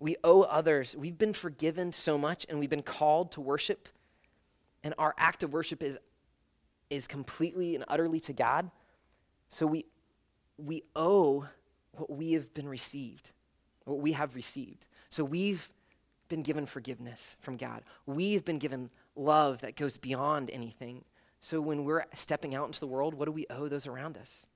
[0.00, 0.96] we owe others.
[0.96, 3.88] We've been forgiven so much and we've been called to worship.
[4.82, 5.98] And our act of worship is
[6.90, 8.70] is completely and utterly to God.
[9.54, 9.86] So we
[10.58, 11.46] we owe
[11.92, 13.30] what we have been received,
[13.84, 14.88] what we have received.
[15.10, 15.70] So we've
[16.26, 17.84] been given forgiveness from God.
[18.04, 21.04] We've been given love that goes beyond anything.
[21.40, 24.48] So when we're stepping out into the world, what do we owe those around us?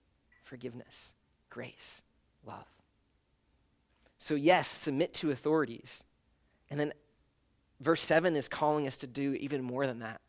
[0.43, 1.15] Forgiveness,
[1.49, 2.03] grace,
[2.45, 2.67] love.
[4.17, 6.03] So, yes, submit to authorities.
[6.71, 6.93] And then
[7.79, 10.21] verse 7 is calling us to do even more than that.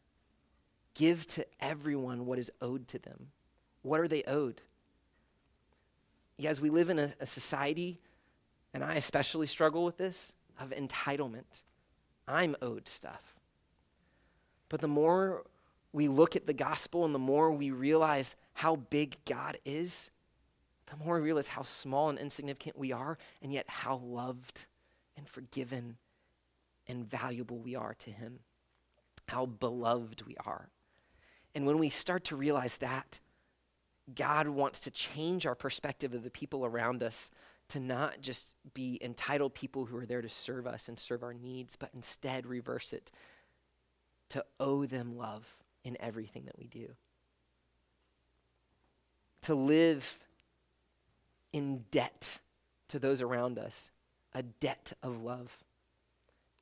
[0.94, 3.32] Give to everyone what is owed to them.
[3.90, 4.62] What are they owed?
[6.40, 8.00] Guys, we live in a, a society,
[8.72, 11.64] and I especially struggle with this, of entitlement.
[12.28, 13.34] I'm owed stuff.
[14.70, 15.44] But the more
[15.92, 20.12] we look at the gospel and the more we realize how big God is,
[20.86, 24.68] the more we realize how small and insignificant we are, and yet how loved
[25.18, 25.98] and forgiven
[26.88, 28.42] and valuable we are to Him,
[29.30, 30.70] how beloved we are.
[31.56, 33.20] And when we start to realize that,
[34.16, 37.32] God wants to change our perspective of the people around us
[37.70, 41.34] to not just be entitled people who are there to serve us and serve our
[41.34, 43.12] needs, but instead reverse it
[44.30, 46.90] to owe them love in everything that we do.
[49.44, 50.20] To live
[51.54, 52.40] in debt
[52.90, 53.92] to those around us,
[54.34, 55.58] a debt of love.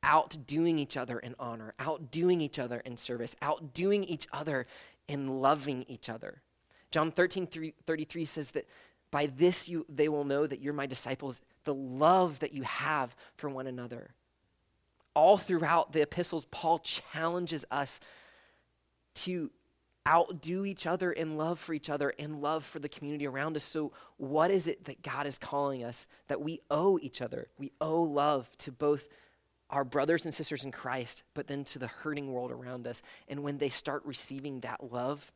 [0.03, 4.67] Outdoing each other in honor, outdoing each other in service, outdoing each other
[5.07, 6.41] in loving each other
[6.91, 8.67] John 13, 33 says that
[9.11, 13.15] by this you, they will know that you're my disciples, the love that you have
[13.35, 14.11] for one another.
[15.13, 17.99] All throughout the epistles, Paul challenges us
[19.15, 19.49] to
[20.07, 23.63] outdo each other in love for each other and love for the community around us.
[23.63, 27.47] So, what is it that God is calling us that we owe each other?
[27.57, 29.09] We owe love to both
[29.69, 33.01] our brothers and sisters in Christ, but then to the hurting world around us.
[33.27, 35.31] And when they start receiving that love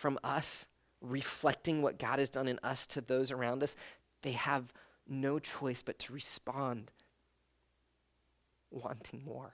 [0.00, 0.66] from us,
[1.02, 3.76] reflecting what God has done in us to those around us,
[4.22, 4.72] they have
[5.06, 6.90] no choice but to respond
[8.70, 9.52] wanting more.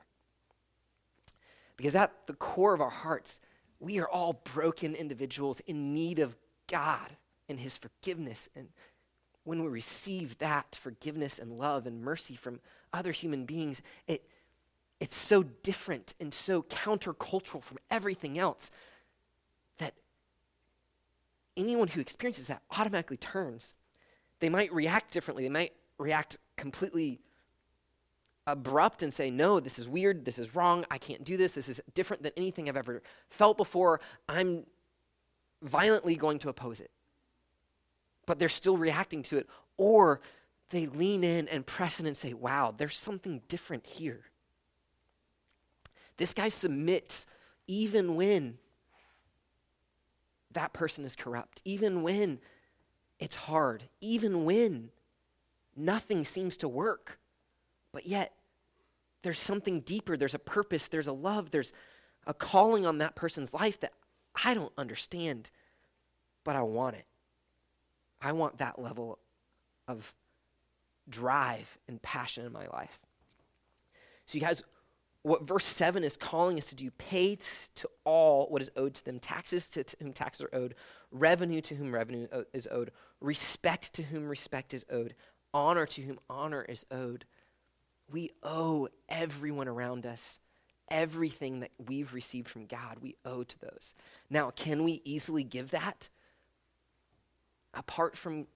[1.77, 3.41] Because at the core of our hearts,
[3.81, 6.37] we are all broken individuals in need of
[6.69, 7.17] God
[7.49, 8.49] and His forgiveness.
[8.55, 8.69] And
[9.43, 12.61] when we receive that forgiveness and love and mercy from
[12.93, 14.23] other human beings, it,
[15.01, 18.71] it's so different and so countercultural from everything else
[21.57, 23.75] anyone who experiences that automatically turns.
[24.41, 27.21] They might react differently, they might react completely
[28.47, 31.69] abrupt and say, No, this is weird, this is wrong, I can't do this, this
[31.69, 34.65] is different than anything I've ever felt before, I'm
[35.63, 36.91] violently going to oppose it.
[38.27, 39.49] But they're still reacting to it.
[39.77, 40.21] Or
[40.71, 44.23] they lean in and press in and say, Wow, there's something different here.
[46.17, 47.27] This guy submits
[47.67, 48.59] even when
[50.57, 52.41] that person is corrupt, even when
[53.21, 54.91] it's hard, even when
[55.77, 57.19] nothing seems to work.
[57.93, 58.33] But yet,
[59.23, 60.17] there's something deeper.
[60.17, 60.89] There's a purpose.
[60.89, 61.51] There's a love.
[61.51, 61.73] There's
[62.27, 63.93] a calling on that person's life that
[64.45, 65.51] I don't understand,
[66.43, 67.07] but I want it.
[68.21, 69.19] I want that level
[69.87, 70.15] of
[71.09, 72.99] drive and passion in my life.
[74.25, 74.63] So, you guys,
[75.27, 79.05] what verse 7 is calling us to do pay to all what is owed to
[79.05, 80.77] them taxes to, to whom taxes are owed,
[81.11, 85.17] revenue to whom revenue uh, is owed, respect to whom respect is owed,
[85.53, 87.25] honor to whom honor is owed.
[88.09, 90.39] We owe everyone around us
[90.89, 93.95] everything that we've received from God, we owe to those.
[94.31, 96.09] Now, can we easily give that?
[97.75, 98.47] Apart from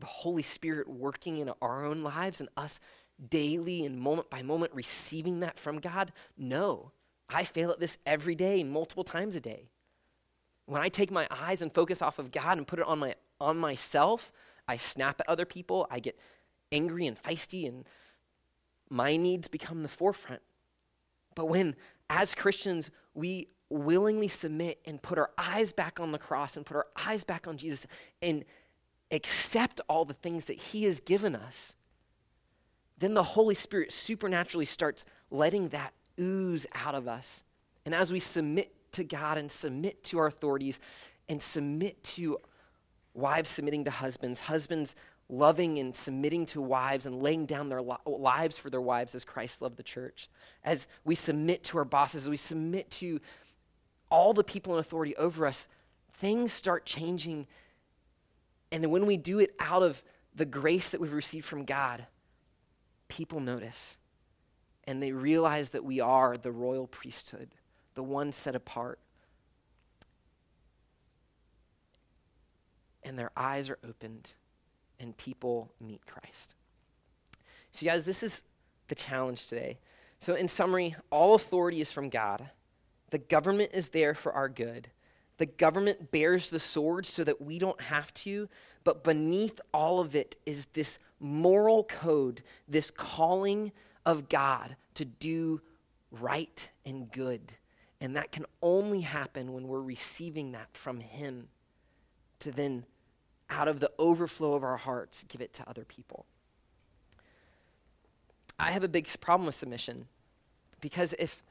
[0.00, 2.80] the Holy Spirit working in our own lives and us
[3.28, 6.12] daily and moment by moment receiving that from God?
[6.36, 6.92] No.
[7.28, 9.70] I fail at this every day, multiple times a day.
[10.66, 13.14] When I take my eyes and focus off of God and put it on my
[13.40, 14.32] on myself,
[14.68, 16.16] I snap at other people, I get
[16.70, 17.84] angry and feisty and
[18.88, 20.42] my needs become the forefront.
[21.34, 21.76] But when,
[22.10, 26.76] as Christians, we willingly submit and put our eyes back on the cross and put
[26.76, 27.86] our eyes back on Jesus
[28.20, 28.44] and
[29.10, 31.74] accept all the things that He has given us,
[33.02, 37.44] then the Holy Spirit supernaturally starts letting that ooze out of us.
[37.84, 40.78] And as we submit to God and submit to our authorities
[41.28, 42.38] and submit to
[43.14, 44.94] wives submitting to husbands, husbands
[45.28, 49.24] loving and submitting to wives and laying down their li- lives for their wives as
[49.24, 50.28] Christ loved the church.
[50.62, 53.20] As we submit to our bosses, as we submit to
[54.10, 55.66] all the people in authority over us,
[56.12, 57.46] things start changing.
[58.70, 62.06] And when we do it out of the grace that we've received from God,
[63.12, 63.98] people notice.
[64.84, 67.50] And they realize that we are the royal priesthood,
[67.94, 68.98] the one set apart.
[73.04, 74.32] And their eyes are opened
[74.98, 76.54] and people meet Christ.
[77.72, 78.42] So, guys, this is
[78.88, 79.78] the challenge today.
[80.18, 82.48] So, in summary, all authority is from God.
[83.10, 84.88] The government is there for our good.
[85.38, 88.48] The government bears the sword so that we don't have to,
[88.84, 93.72] but beneath all of it is this moral code, this calling
[94.04, 95.60] of God to do
[96.10, 97.52] right and good.
[98.00, 101.48] And that can only happen when we're receiving that from Him
[102.40, 102.84] to then
[103.48, 106.26] out of the overflow of our hearts, give it to other people.
[108.58, 110.06] I have a big problem with submission
[110.80, 111.42] because if,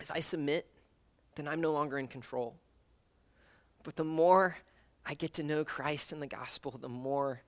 [0.00, 0.66] if I submit,
[1.36, 2.56] then I'm no longer in control.
[3.82, 4.58] But the more
[5.10, 7.40] I get to know Christ and the gospel, the more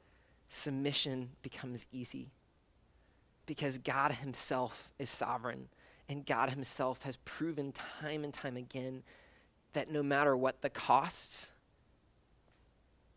[0.49, 2.33] submission becomes easy
[3.47, 5.69] because God Himself is sovereign
[6.09, 9.05] and God Himself has proven time and time again
[9.75, 11.53] that no matter what the costs,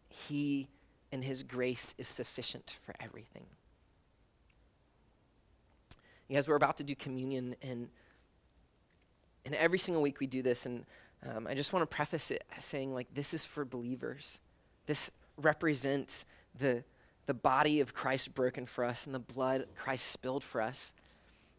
[0.09, 0.67] he
[1.11, 3.47] and His grace is sufficient for everything.
[6.27, 7.89] You guys, we're about to do communion, and,
[9.43, 10.85] and every single week we do this, and
[11.27, 14.39] um, I just want to preface it saying, like, this is for believers.
[14.85, 16.25] This represents
[16.57, 16.83] the,
[17.25, 20.93] the body of Christ broken for us and the blood Christ spilled for us.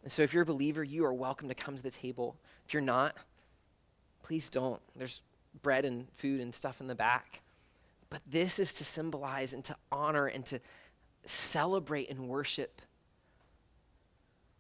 [0.02, 2.36] And so, if you're a believer, you are welcome to come to the table.
[2.66, 3.16] If you're not,
[4.22, 4.80] please don't.
[4.94, 5.20] There's
[5.62, 7.40] bread and food and stuff in the back.
[8.08, 10.60] But this is to symbolize and to honor and to
[11.24, 12.80] celebrate and worship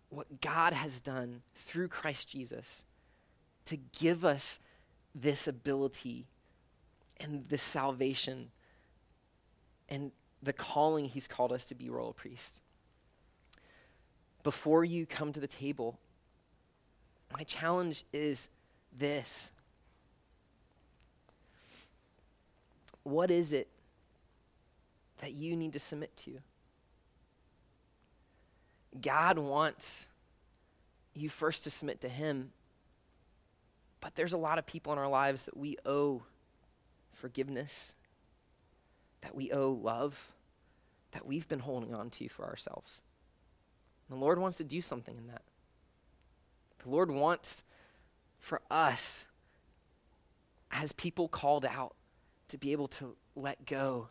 [0.08, 2.84] what God has done through Christ Jesus
[3.66, 4.58] to give us
[5.18, 6.26] this ability
[7.18, 8.50] and this salvation
[9.88, 10.12] and
[10.42, 12.60] the calling he's called us to be royal priests.
[14.42, 15.98] Before you come to the table,
[17.32, 18.48] my challenge is
[18.96, 19.50] this
[23.06, 23.68] What is it
[25.18, 26.40] that you need to submit to?
[29.00, 30.08] God wants
[31.14, 32.50] you first to submit to Him,
[34.00, 36.22] but there's a lot of people in our lives that we owe
[37.12, 37.94] forgiveness,
[39.22, 40.32] that we owe love,
[41.12, 43.02] that we've been holding on to for ourselves.
[44.08, 45.42] The Lord wants to do something in that.
[46.82, 47.64] The Lord wants
[48.38, 49.26] for us,
[50.70, 51.96] as people called out,
[52.48, 54.08] to be able to let go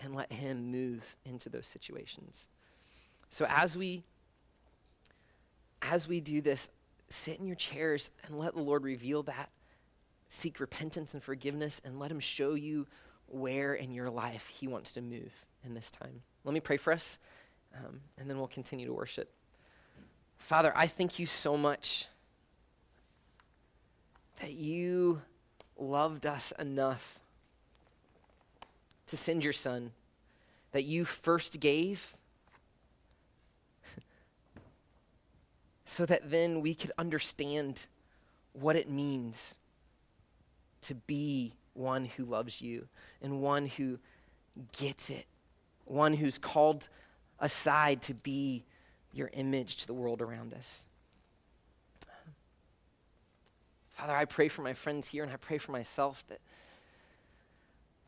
[0.00, 2.48] and let Him move into those situations.
[3.30, 4.04] So as we
[5.80, 6.68] as we do this,
[7.08, 9.50] sit in your chairs and let the Lord reveal that.
[10.28, 12.86] Seek repentance and forgiveness and let Him show you
[13.26, 15.32] where in your life He wants to move
[15.64, 16.22] in this time.
[16.44, 17.18] Let me pray for us,
[17.76, 19.30] um, and then we'll continue to worship.
[20.38, 22.06] Father, I thank you so much
[24.40, 25.22] that you
[25.76, 27.18] loved us enough
[29.06, 29.92] to send your son,
[30.72, 32.17] that you first gave
[35.98, 37.86] so that then we could understand
[38.52, 39.58] what it means
[40.80, 42.86] to be one who loves you
[43.20, 43.98] and one who
[44.78, 45.26] gets it,
[45.86, 46.88] one who's called
[47.40, 48.64] aside to be
[49.12, 50.86] your image to the world around us.
[53.90, 56.38] Father, I pray for my friends here and I pray for myself that,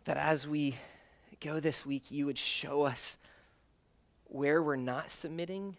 [0.04, 0.76] that as we
[1.40, 3.18] go this week, you would show us
[4.26, 5.76] where we're not submitting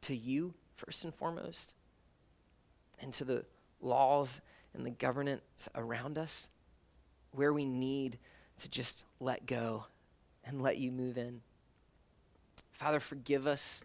[0.00, 1.74] to you, first and foremost,
[3.00, 3.44] and to the
[3.80, 4.40] laws
[4.74, 6.48] and the governance around us,
[7.32, 8.18] where we need
[8.58, 9.86] to just let go
[10.44, 11.40] and let you move in.
[12.72, 13.84] Father, forgive us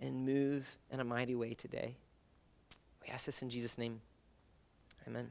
[0.00, 1.96] and move in a mighty way today.
[3.02, 4.00] We ask this in Jesus' name.
[5.06, 5.30] Amen.